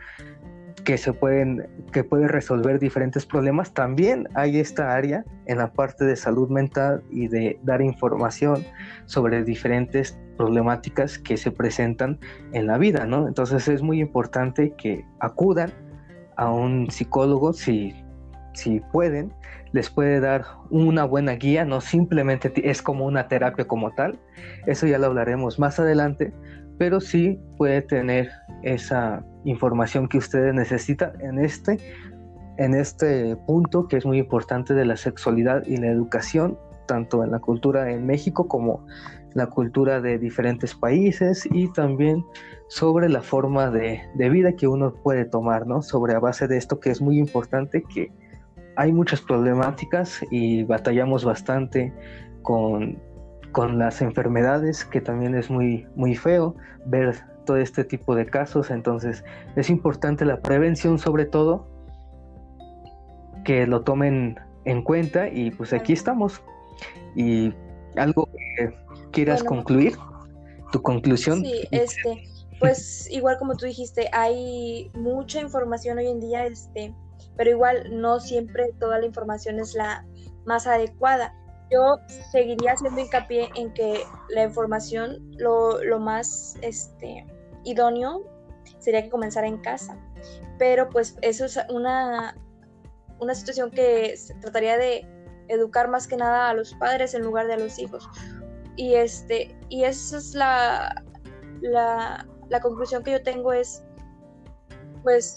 que 0.85 0.99
se 0.99 1.13
pueden, 1.13 1.69
que 1.93 2.05
puede 2.05 2.29
resolver 2.29 2.79
diferentes 2.79 3.27
problemas. 3.27 3.73
También 3.73 4.29
hay 4.35 4.59
esta 4.59 4.95
área 4.95 5.25
en 5.47 5.59
la 5.59 5.73
parte 5.73 6.05
de 6.05 6.17
salud 6.17 6.49
mental 6.51 7.03
y 7.11 7.29
de 7.29 7.59
dar 7.63 7.83
información 7.83 8.65
sobre 9.07 9.45
diferentes 9.45 10.19
problemáticas 10.37 11.19
que 11.19 11.37
se 11.37 11.51
presentan 11.51 12.19
en 12.53 12.67
la 12.67 12.79
vida, 12.79 13.07
¿no? 13.07 13.29
Entonces 13.29 13.69
es 13.69 13.83
muy 13.83 14.01
importante 14.01 14.75
que 14.77 15.05
acudan 15.19 15.71
a 16.37 16.51
un 16.51 16.91
psicólogo 16.91 17.53
si, 17.53 17.95
si 18.55 18.81
pueden, 18.93 19.33
les 19.73 19.91
puede 19.91 20.21
dar 20.21 20.45
una 20.71 21.05
buena 21.05 21.33
guía, 21.33 21.65
no 21.65 21.81
simplemente 21.81 22.53
es 22.69 22.83
como 22.83 23.05
una 23.05 23.29
terapia 23.29 23.67
como 23.67 23.93
tal, 23.93 24.19
eso 24.67 24.87
ya 24.87 24.99
lo 24.99 25.07
hablaremos 25.07 25.59
más 25.59 25.79
adelante, 25.79 26.33
pero 26.79 27.01
sí 27.01 27.39
puede 27.59 27.83
tener 27.83 28.31
esa 28.63 29.23
información 29.45 30.09
que 30.09 30.19
ustedes 30.19 30.55
necesitan 30.55 31.13
en 31.21 31.39
este, 31.39 31.79
en 32.59 32.75
este 32.75 33.37
punto 33.47 33.89
que 33.89 33.97
es 33.97 34.07
muy 34.07 34.19
importante 34.19 34.75
de 34.75 34.85
la 34.85 34.97
sexualidad 34.97 35.67
y 35.67 35.77
la 35.77 35.89
educación, 35.89 36.59
tanto 36.87 37.25
en 37.25 37.31
la 37.31 37.39
cultura 37.39 37.91
en 37.91 38.07
México 38.07 38.49
como 38.49 38.85
la 39.35 39.47
cultura 39.47 40.01
de 40.01 40.19
diferentes 40.19 40.75
países 40.75 41.49
y 41.51 41.73
también 41.73 42.25
sobre 42.69 43.09
la 43.09 43.23
forma 43.23 43.71
de, 43.71 44.01
de 44.15 44.29
vida 44.29 44.53
que 44.55 44.67
uno 44.67 44.93
puede 44.93 45.25
tomar, 45.25 45.67
¿no? 45.67 45.83
Sobre 45.83 46.15
a 46.15 46.19
base 46.19 46.49
de 46.49 46.57
esto 46.57 46.81
que 46.81 46.91
es 46.91 47.01
muy 47.01 47.19
importante 47.19 47.83
que 47.83 48.13
hay 48.77 48.93
muchas 48.93 49.21
problemáticas 49.21 50.25
y 50.31 50.65
batallamos 50.65 51.25
bastante 51.25 51.93
con, 52.43 52.99
con 53.53 53.79
las 53.79 54.01
enfermedades, 54.03 54.85
que 54.85 55.01
también 55.01 55.35
es 55.35 55.51
muy, 55.51 55.87
muy 55.97 56.15
feo 56.15 56.55
ver 56.87 57.30
todo 57.51 57.57
este 57.57 57.83
tipo 57.83 58.15
de 58.15 58.27
casos. 58.27 58.71
Entonces 58.71 59.25
es 59.57 59.71
importante 59.71 60.25
la 60.25 60.41
prevención 60.41 61.01
sobre 61.01 61.25
todo, 61.25 61.67
que 63.45 63.67
lo 63.67 63.83
tomen 63.83 64.39
en 64.65 64.85
cuenta 64.85 65.29
y 65.29 65.51
pues 65.51 65.73
aquí 65.73 65.93
estamos. 65.93 66.41
Y 67.17 67.53
algo 67.97 68.29
que 68.57 68.73
quieras 69.11 69.43
concluir, 69.43 69.97
tu 70.71 70.81
conclusión. 70.81 71.41
Sí, 71.41 71.67
este, 71.73 72.23
pues 72.61 73.11
igual 73.11 73.37
como 73.39 73.57
tú 73.57 73.67
dijiste, 73.67 74.09
hay 74.13 74.93
mucha 74.95 75.41
información 75.41 75.99
hoy 75.99 76.07
en 76.07 76.21
día, 76.21 76.47
este, 76.47 76.95
pero 77.37 77.51
igual 77.51 78.01
no 78.01 78.21
siempre 78.21 78.73
toda 78.79 79.01
la 79.01 79.07
información 79.07 79.59
es 79.59 79.75
la 79.75 80.07
más 80.47 80.69
adecuada. 80.69 81.35
Yo 81.73 81.99
seguiría 82.31 82.75
haciendo 82.75 83.01
hincapié 83.01 83.49
en 83.57 83.73
que 83.75 84.05
la 84.29 84.45
información, 84.45 85.19
lo, 85.37 85.83
lo 85.83 85.99
más 85.99 86.57
este, 86.63 87.27
idóneo 87.65 88.25
sería 88.79 89.03
que 89.03 89.11
comenzara 89.11 89.47
en 89.47 89.59
casa. 89.59 89.97
Pero 90.59 90.89
pues 90.89 91.17
eso 91.23 91.45
es 91.45 91.59
una, 91.71 92.37
una 93.19 93.35
situación 93.35 93.71
que 93.71 94.17
se 94.17 94.35
trataría 94.35 94.77
de 94.77 95.07
educar 95.49 95.89
más 95.89 96.07
que 96.07 96.17
nada 96.17 96.49
a 96.49 96.55
los 96.55 96.75
padres 96.75 97.15
en 97.15 97.23
lugar 97.23 97.47
de 97.47 97.55
a 97.55 97.59
los 97.59 97.79
hijos. 97.79 98.09
Y 98.77 98.95
este, 98.95 99.55
y 99.69 99.85
esa 99.85 100.19
es 100.19 100.35
la, 100.35 101.05
la, 101.61 102.27
conclusión 102.63 103.03
que 103.03 103.13
yo 103.13 103.23
tengo 103.23 103.53
es 103.53 103.83
pues 105.03 105.35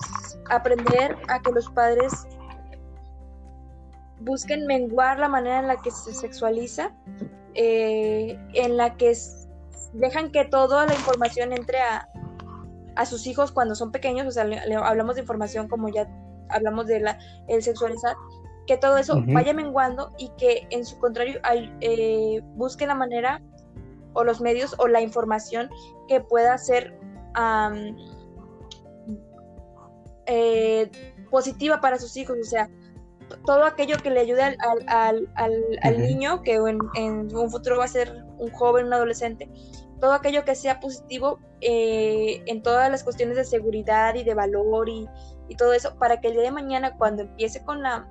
aprender 0.50 1.18
a 1.30 1.42
que 1.42 1.52
los 1.52 1.70
padres 1.70 2.12
busquen 4.20 4.66
menguar 4.66 5.20
la 5.20 5.30
manera 5.30 5.60
en 5.60 5.68
la 5.68 5.78
que 5.78 5.92
se 5.92 6.14
sexualiza, 6.14 6.92
eh, 7.56 8.38
en 8.54 8.78
la 8.78 8.96
que 8.98 9.14
dejan 9.94 10.32
que 10.32 10.46
toda 10.46 10.86
la 10.86 10.94
información 10.94 11.54
entre 11.54 11.80
a, 11.80 12.08
a 12.96 13.06
sus 13.06 13.28
hijos 13.28 13.52
cuando 13.52 13.76
son 13.76 13.92
pequeños, 13.92 14.28
o 14.28 14.32
sea, 14.32 14.46
hablamos 14.84 15.16
de 15.16 15.22
información 15.22 15.68
como 15.68 15.90
ya 15.90 16.08
hablamos 16.50 16.88
de 16.88 17.00
la, 17.00 17.20
el 17.48 17.64
sexualizar, 17.64 18.16
que 18.68 18.78
todo 18.78 18.98
eso 18.98 19.22
vaya 19.28 19.54
menguando 19.54 20.12
y 20.18 20.30
que 20.38 20.68
en 20.70 20.86
su 20.86 20.98
contrario 21.00 21.40
eh, 21.82 22.42
busque 22.56 22.88
la 22.88 22.96
manera 22.96 23.42
o 24.14 24.24
los 24.24 24.40
medios 24.42 24.76
o 24.78 24.88
la 24.88 25.02
información 25.02 25.70
que 26.08 26.22
pueda 26.22 26.58
ser 26.58 26.98
eh, 30.28 30.92
positiva 31.30 31.82
para 31.82 31.98
sus 31.98 32.16
hijos, 32.16 32.38
o 32.40 32.46
sea, 32.46 32.70
todo 33.46 33.66
aquello 33.66 33.98
que 33.98 34.12
le 34.12 34.20
ayude 34.20 34.44
al, 34.44 34.58
al, 34.88 35.30
al, 35.82 36.02
niño, 36.02 36.42
que 36.44 36.56
en, 36.56 36.80
en, 36.96 37.36
un 37.36 37.50
futuro 37.50 37.78
va 37.78 37.86
a 37.86 37.88
ser 37.88 38.24
un 38.38 38.52
joven, 38.52 38.88
un 38.88 38.94
adolescente, 38.94 39.50
todo 40.04 40.12
aquello 40.12 40.44
que 40.44 40.54
sea 40.54 40.82
positivo 40.82 41.39
eh, 41.62 42.44
en 42.48 42.62
todas 42.62 42.92
las 42.92 43.06
cuestiones 43.06 43.38
de 43.38 43.46
seguridad 43.46 44.13
y 44.16 44.26
de 44.26 44.34
valor 44.34 44.89
y, 44.89 45.08
y, 45.48 45.56
todo 45.56 45.72
eso, 45.72 45.96
para 45.98 46.20
que 46.20 46.28
el 46.28 46.34
día 46.34 46.44
de 46.44 46.52
mañana 46.52 46.98
cuando 46.98 47.22
empiece 47.22 47.63
con 47.63 47.82
la 47.82 48.06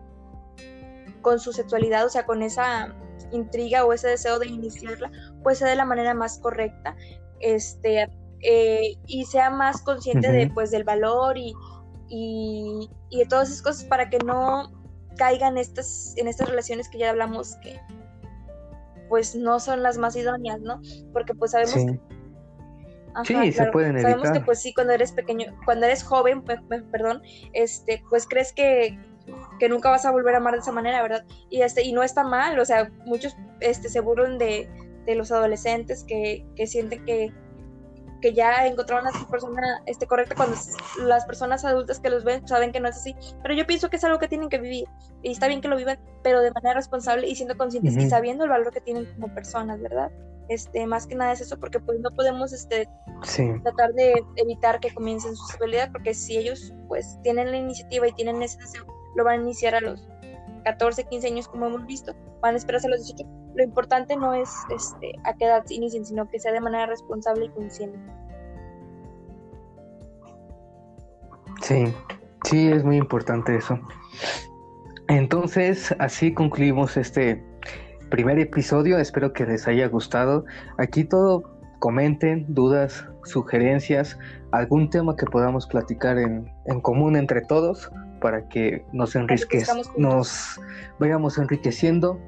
con 1.20 1.38
su 1.38 1.52
sexualidad, 1.52 2.06
o 2.06 2.08
sea, 2.08 2.24
con 2.24 2.42
esa 2.42 2.96
intriga 3.30 3.84
o 3.84 3.92
ese 3.92 4.08
deseo 4.08 4.38
de 4.38 4.46
iniciarla, 4.46 5.12
pues 5.42 5.58
sea 5.58 5.68
de 5.68 5.76
la 5.76 5.84
manera 5.84 6.14
más 6.14 6.38
correcta, 6.38 6.96
este, 7.40 8.08
eh, 8.40 8.96
y 9.06 9.26
sea 9.26 9.50
más 9.50 9.82
consciente 9.82 10.32
de, 10.32 10.48
pues, 10.48 10.70
del 10.70 10.84
valor 10.84 11.36
y, 11.36 11.52
y, 12.08 12.88
y, 13.10 13.18
de 13.18 13.26
todas 13.26 13.50
esas 13.50 13.60
cosas 13.60 13.84
para 13.84 14.08
que 14.08 14.16
no 14.20 14.72
caigan 15.18 15.58
estas, 15.58 16.14
en 16.16 16.26
estas 16.26 16.48
relaciones 16.48 16.88
que 16.88 16.96
ya 16.96 17.10
hablamos 17.10 17.56
que, 17.56 17.78
pues 19.12 19.34
no 19.34 19.60
son 19.60 19.82
las 19.82 19.98
más 19.98 20.16
idóneas, 20.16 20.58
¿no? 20.62 20.80
Porque 21.12 21.34
pues 21.34 21.50
sabemos 21.50 21.74
sí. 21.74 22.00
que... 23.26 23.52
se 23.52 23.66
pueden 23.66 23.98
evitar. 23.98 24.12
Sabemos 24.12 24.30
que 24.30 24.40
pues 24.42 24.62
sí, 24.62 24.72
cuando 24.72 24.94
eres 24.94 25.12
pequeño, 25.12 25.54
cuando 25.66 25.84
eres 25.84 26.02
joven, 26.02 26.42
perdón, 26.42 27.20
este, 27.52 28.02
pues 28.08 28.26
crees 28.26 28.54
que, 28.54 28.98
que 29.60 29.68
nunca 29.68 29.90
vas 29.90 30.06
a 30.06 30.10
volver 30.12 30.34
a 30.34 30.38
amar 30.38 30.54
de 30.54 30.60
esa 30.60 30.72
manera, 30.72 31.02
¿verdad? 31.02 31.26
Y 31.50 31.60
este, 31.60 31.82
y 31.82 31.92
no 31.92 32.02
está 32.02 32.24
mal, 32.24 32.58
o 32.58 32.64
sea, 32.64 32.90
muchos 33.04 33.36
este, 33.60 33.90
se 33.90 34.00
burlan 34.00 34.38
de, 34.38 34.66
de 35.04 35.14
los 35.14 35.30
adolescentes 35.30 36.04
que, 36.04 36.46
que 36.56 36.66
sienten 36.66 37.04
que, 37.04 37.34
que 38.22 38.32
ya 38.32 38.66
encontraron 38.66 39.06
a 39.06 39.12
su 39.12 39.26
persona 39.26 39.82
este, 39.84 40.06
correcta 40.06 40.34
cuando 40.34 40.56
las 41.00 41.26
personas 41.26 41.64
adultas 41.66 42.00
que 42.00 42.08
los 42.08 42.24
ven 42.24 42.46
saben 42.48 42.72
que 42.72 42.80
no 42.80 42.88
es 42.88 42.96
así. 42.96 43.14
Pero 43.42 43.54
yo 43.54 43.66
pienso 43.66 43.90
que 43.90 43.96
es 43.96 44.04
algo 44.04 44.18
que 44.18 44.28
tienen 44.28 44.48
que 44.48 44.58
vivir 44.58 44.86
y 45.22 45.32
está 45.32 45.48
bien 45.48 45.60
que 45.60 45.68
lo 45.68 45.76
vivan, 45.76 45.98
pero 46.22 46.40
de 46.40 46.50
manera 46.52 46.74
responsable 46.74 47.28
y 47.28 47.34
siendo 47.34 47.58
conscientes 47.58 47.96
y 47.96 48.08
sabiendo 48.08 48.44
el 48.44 48.50
valor 48.50 48.72
que 48.72 48.80
tienen 48.80 49.04
como 49.14 49.34
personas, 49.34 49.82
¿verdad? 49.82 50.10
Este, 50.48 50.86
más 50.86 51.06
que 51.06 51.14
nada 51.14 51.32
es 51.32 51.40
eso, 51.40 51.58
porque 51.58 51.80
pues 51.80 52.00
no 52.00 52.10
podemos 52.10 52.52
este, 52.52 52.88
tratar 53.62 53.92
de 53.94 54.14
evitar 54.36 54.80
que 54.80 54.92
comiencen 54.94 55.36
su 55.36 55.46
sexualidad, 55.46 55.90
porque 55.92 56.14
si 56.14 56.38
ellos 56.38 56.72
pues 56.88 57.18
tienen 57.22 57.50
la 57.50 57.56
iniciativa 57.56 58.08
y 58.08 58.12
tienen 58.12 58.42
ese 58.42 58.58
deseo, 58.58 58.86
lo 59.16 59.24
van 59.24 59.40
a 59.40 59.42
iniciar 59.42 59.74
a 59.74 59.80
los 59.80 60.08
14, 60.62 61.04
15 61.04 61.26
años 61.26 61.48
como 61.48 61.66
hemos 61.66 61.86
visto, 61.86 62.14
van 62.40 62.54
a 62.54 62.58
esperarse 62.58 62.86
a 62.86 62.90
los 62.90 63.04
18. 63.04 63.28
Lo 63.54 63.62
importante 63.62 64.16
no 64.16 64.34
es 64.34 64.50
este, 64.74 65.12
a 65.24 65.34
qué 65.34 65.44
edad 65.44 65.64
inicien, 65.68 66.04
sino 66.04 66.28
que 66.28 66.38
sea 66.38 66.52
de 66.52 66.60
manera 66.60 66.86
responsable 66.86 67.46
y 67.46 67.48
consciente. 67.50 67.98
Sí, 71.60 71.94
sí, 72.44 72.68
es 72.68 72.82
muy 72.82 72.96
importante 72.96 73.56
eso. 73.56 73.78
Entonces, 75.08 75.94
así 75.98 76.32
concluimos 76.32 76.96
este 76.96 77.44
primer 78.10 78.38
episodio. 78.38 78.98
Espero 78.98 79.32
que 79.32 79.46
les 79.46 79.68
haya 79.68 79.86
gustado. 79.88 80.44
Aquí 80.78 81.04
todo, 81.04 81.42
comenten 81.78 82.46
dudas, 82.48 83.04
sugerencias, 83.24 84.18
algún 84.50 84.90
tema 84.90 85.14
que 85.16 85.26
podamos 85.26 85.66
platicar 85.66 86.18
en, 86.18 86.50
en 86.66 86.80
común 86.80 87.16
entre 87.16 87.42
todos 87.42 87.90
para 88.22 88.48
que 88.48 88.86
nos 88.92 89.16
enriquez, 89.16 89.68
nos 89.98 90.60
vayamos 90.98 91.36
enriqueciendo. 91.36 92.18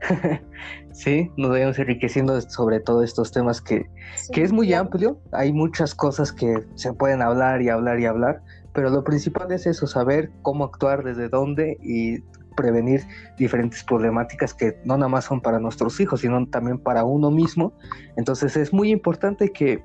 sí, 0.92 1.30
nos 1.36 1.50
vayamos 1.50 1.78
enriqueciendo 1.78 2.40
sobre 2.42 2.78
todo 2.78 3.02
estos 3.02 3.32
temas 3.32 3.60
que, 3.60 3.88
que 4.32 4.42
es 4.42 4.52
muy 4.52 4.72
amplio, 4.74 5.18
hay 5.32 5.52
muchas 5.52 5.94
cosas 5.94 6.30
que 6.32 6.54
se 6.74 6.92
pueden 6.92 7.22
hablar 7.22 7.62
y 7.62 7.70
hablar 7.70 7.98
y 8.00 8.06
hablar, 8.06 8.42
pero 8.74 8.90
lo 8.90 9.02
principal 9.02 9.50
es 9.52 9.66
eso, 9.66 9.86
saber 9.86 10.30
cómo 10.42 10.64
actuar, 10.64 11.02
desde 11.02 11.28
dónde 11.28 11.78
y 11.80 12.18
prevenir 12.54 13.02
diferentes 13.38 13.82
problemáticas 13.82 14.52
que 14.52 14.76
no 14.84 14.98
nada 14.98 15.08
más 15.08 15.24
son 15.24 15.40
para 15.40 15.58
nuestros 15.58 15.98
hijos, 16.00 16.20
sino 16.20 16.46
también 16.48 16.78
para 16.78 17.04
uno 17.04 17.30
mismo. 17.30 17.72
Entonces 18.16 18.56
es 18.58 18.74
muy 18.74 18.90
importante 18.90 19.52
que, 19.52 19.82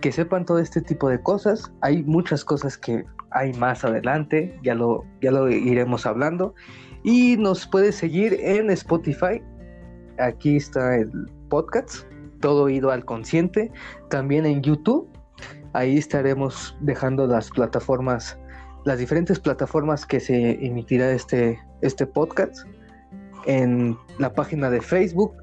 que 0.00 0.10
sepan 0.10 0.46
todo 0.46 0.58
este 0.58 0.80
tipo 0.80 1.10
de 1.10 1.20
cosas. 1.20 1.70
Hay 1.82 2.02
muchas 2.04 2.44
cosas 2.44 2.78
que 2.78 3.04
hay 3.34 3.52
más 3.54 3.84
adelante, 3.84 4.58
ya 4.62 4.74
lo, 4.74 5.04
ya 5.20 5.30
lo 5.30 5.50
iremos 5.50 6.06
hablando. 6.06 6.54
Y 7.04 7.36
nos 7.36 7.66
puedes 7.66 7.96
seguir 7.96 8.34
en 8.40 8.70
Spotify. 8.70 9.42
Aquí 10.18 10.56
está 10.56 10.96
el 10.96 11.10
podcast, 11.48 12.06
todo 12.40 12.68
ido 12.68 12.90
al 12.90 13.04
consciente. 13.04 13.70
También 14.08 14.46
en 14.46 14.62
YouTube. 14.62 15.08
Ahí 15.72 15.98
estaremos 15.98 16.76
dejando 16.80 17.26
las 17.26 17.50
plataformas, 17.50 18.38
las 18.84 18.98
diferentes 18.98 19.40
plataformas 19.40 20.06
que 20.06 20.20
se 20.20 20.64
emitirá 20.64 21.10
este, 21.10 21.58
este 21.80 22.06
podcast. 22.06 22.66
En 23.46 23.96
la 24.18 24.32
página 24.32 24.70
de 24.70 24.80
Facebook, 24.80 25.34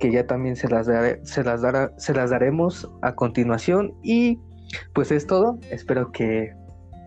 que 0.00 0.10
ya 0.10 0.26
también 0.26 0.56
se 0.56 0.68
las, 0.68 0.88
se 1.22 1.44
las, 1.44 1.62
dará, 1.62 1.92
se 1.96 2.12
las 2.12 2.30
daremos 2.30 2.90
a 3.02 3.14
continuación. 3.14 3.94
Y 4.02 4.40
pues 4.94 5.12
es 5.12 5.26
todo. 5.26 5.60
Espero 5.70 6.10
que 6.10 6.52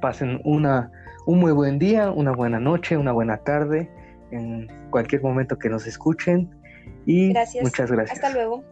pasen 0.02 0.42
una, 0.44 0.92
un 1.26 1.40
muy 1.40 1.52
buen 1.52 1.80
día, 1.80 2.12
una 2.12 2.32
buena 2.32 2.60
noche, 2.60 2.98
una 2.98 3.12
buena 3.12 3.38
tarde, 3.38 3.90
en 4.32 4.68
cualquier 4.90 5.22
momento 5.22 5.58
que 5.58 5.70
nos 5.70 5.88
escuchen. 5.88 6.50
Y 7.06 7.34
muchas 7.62 7.92
gracias. 7.92 8.12
Hasta 8.12 8.32
luego. 8.32 8.64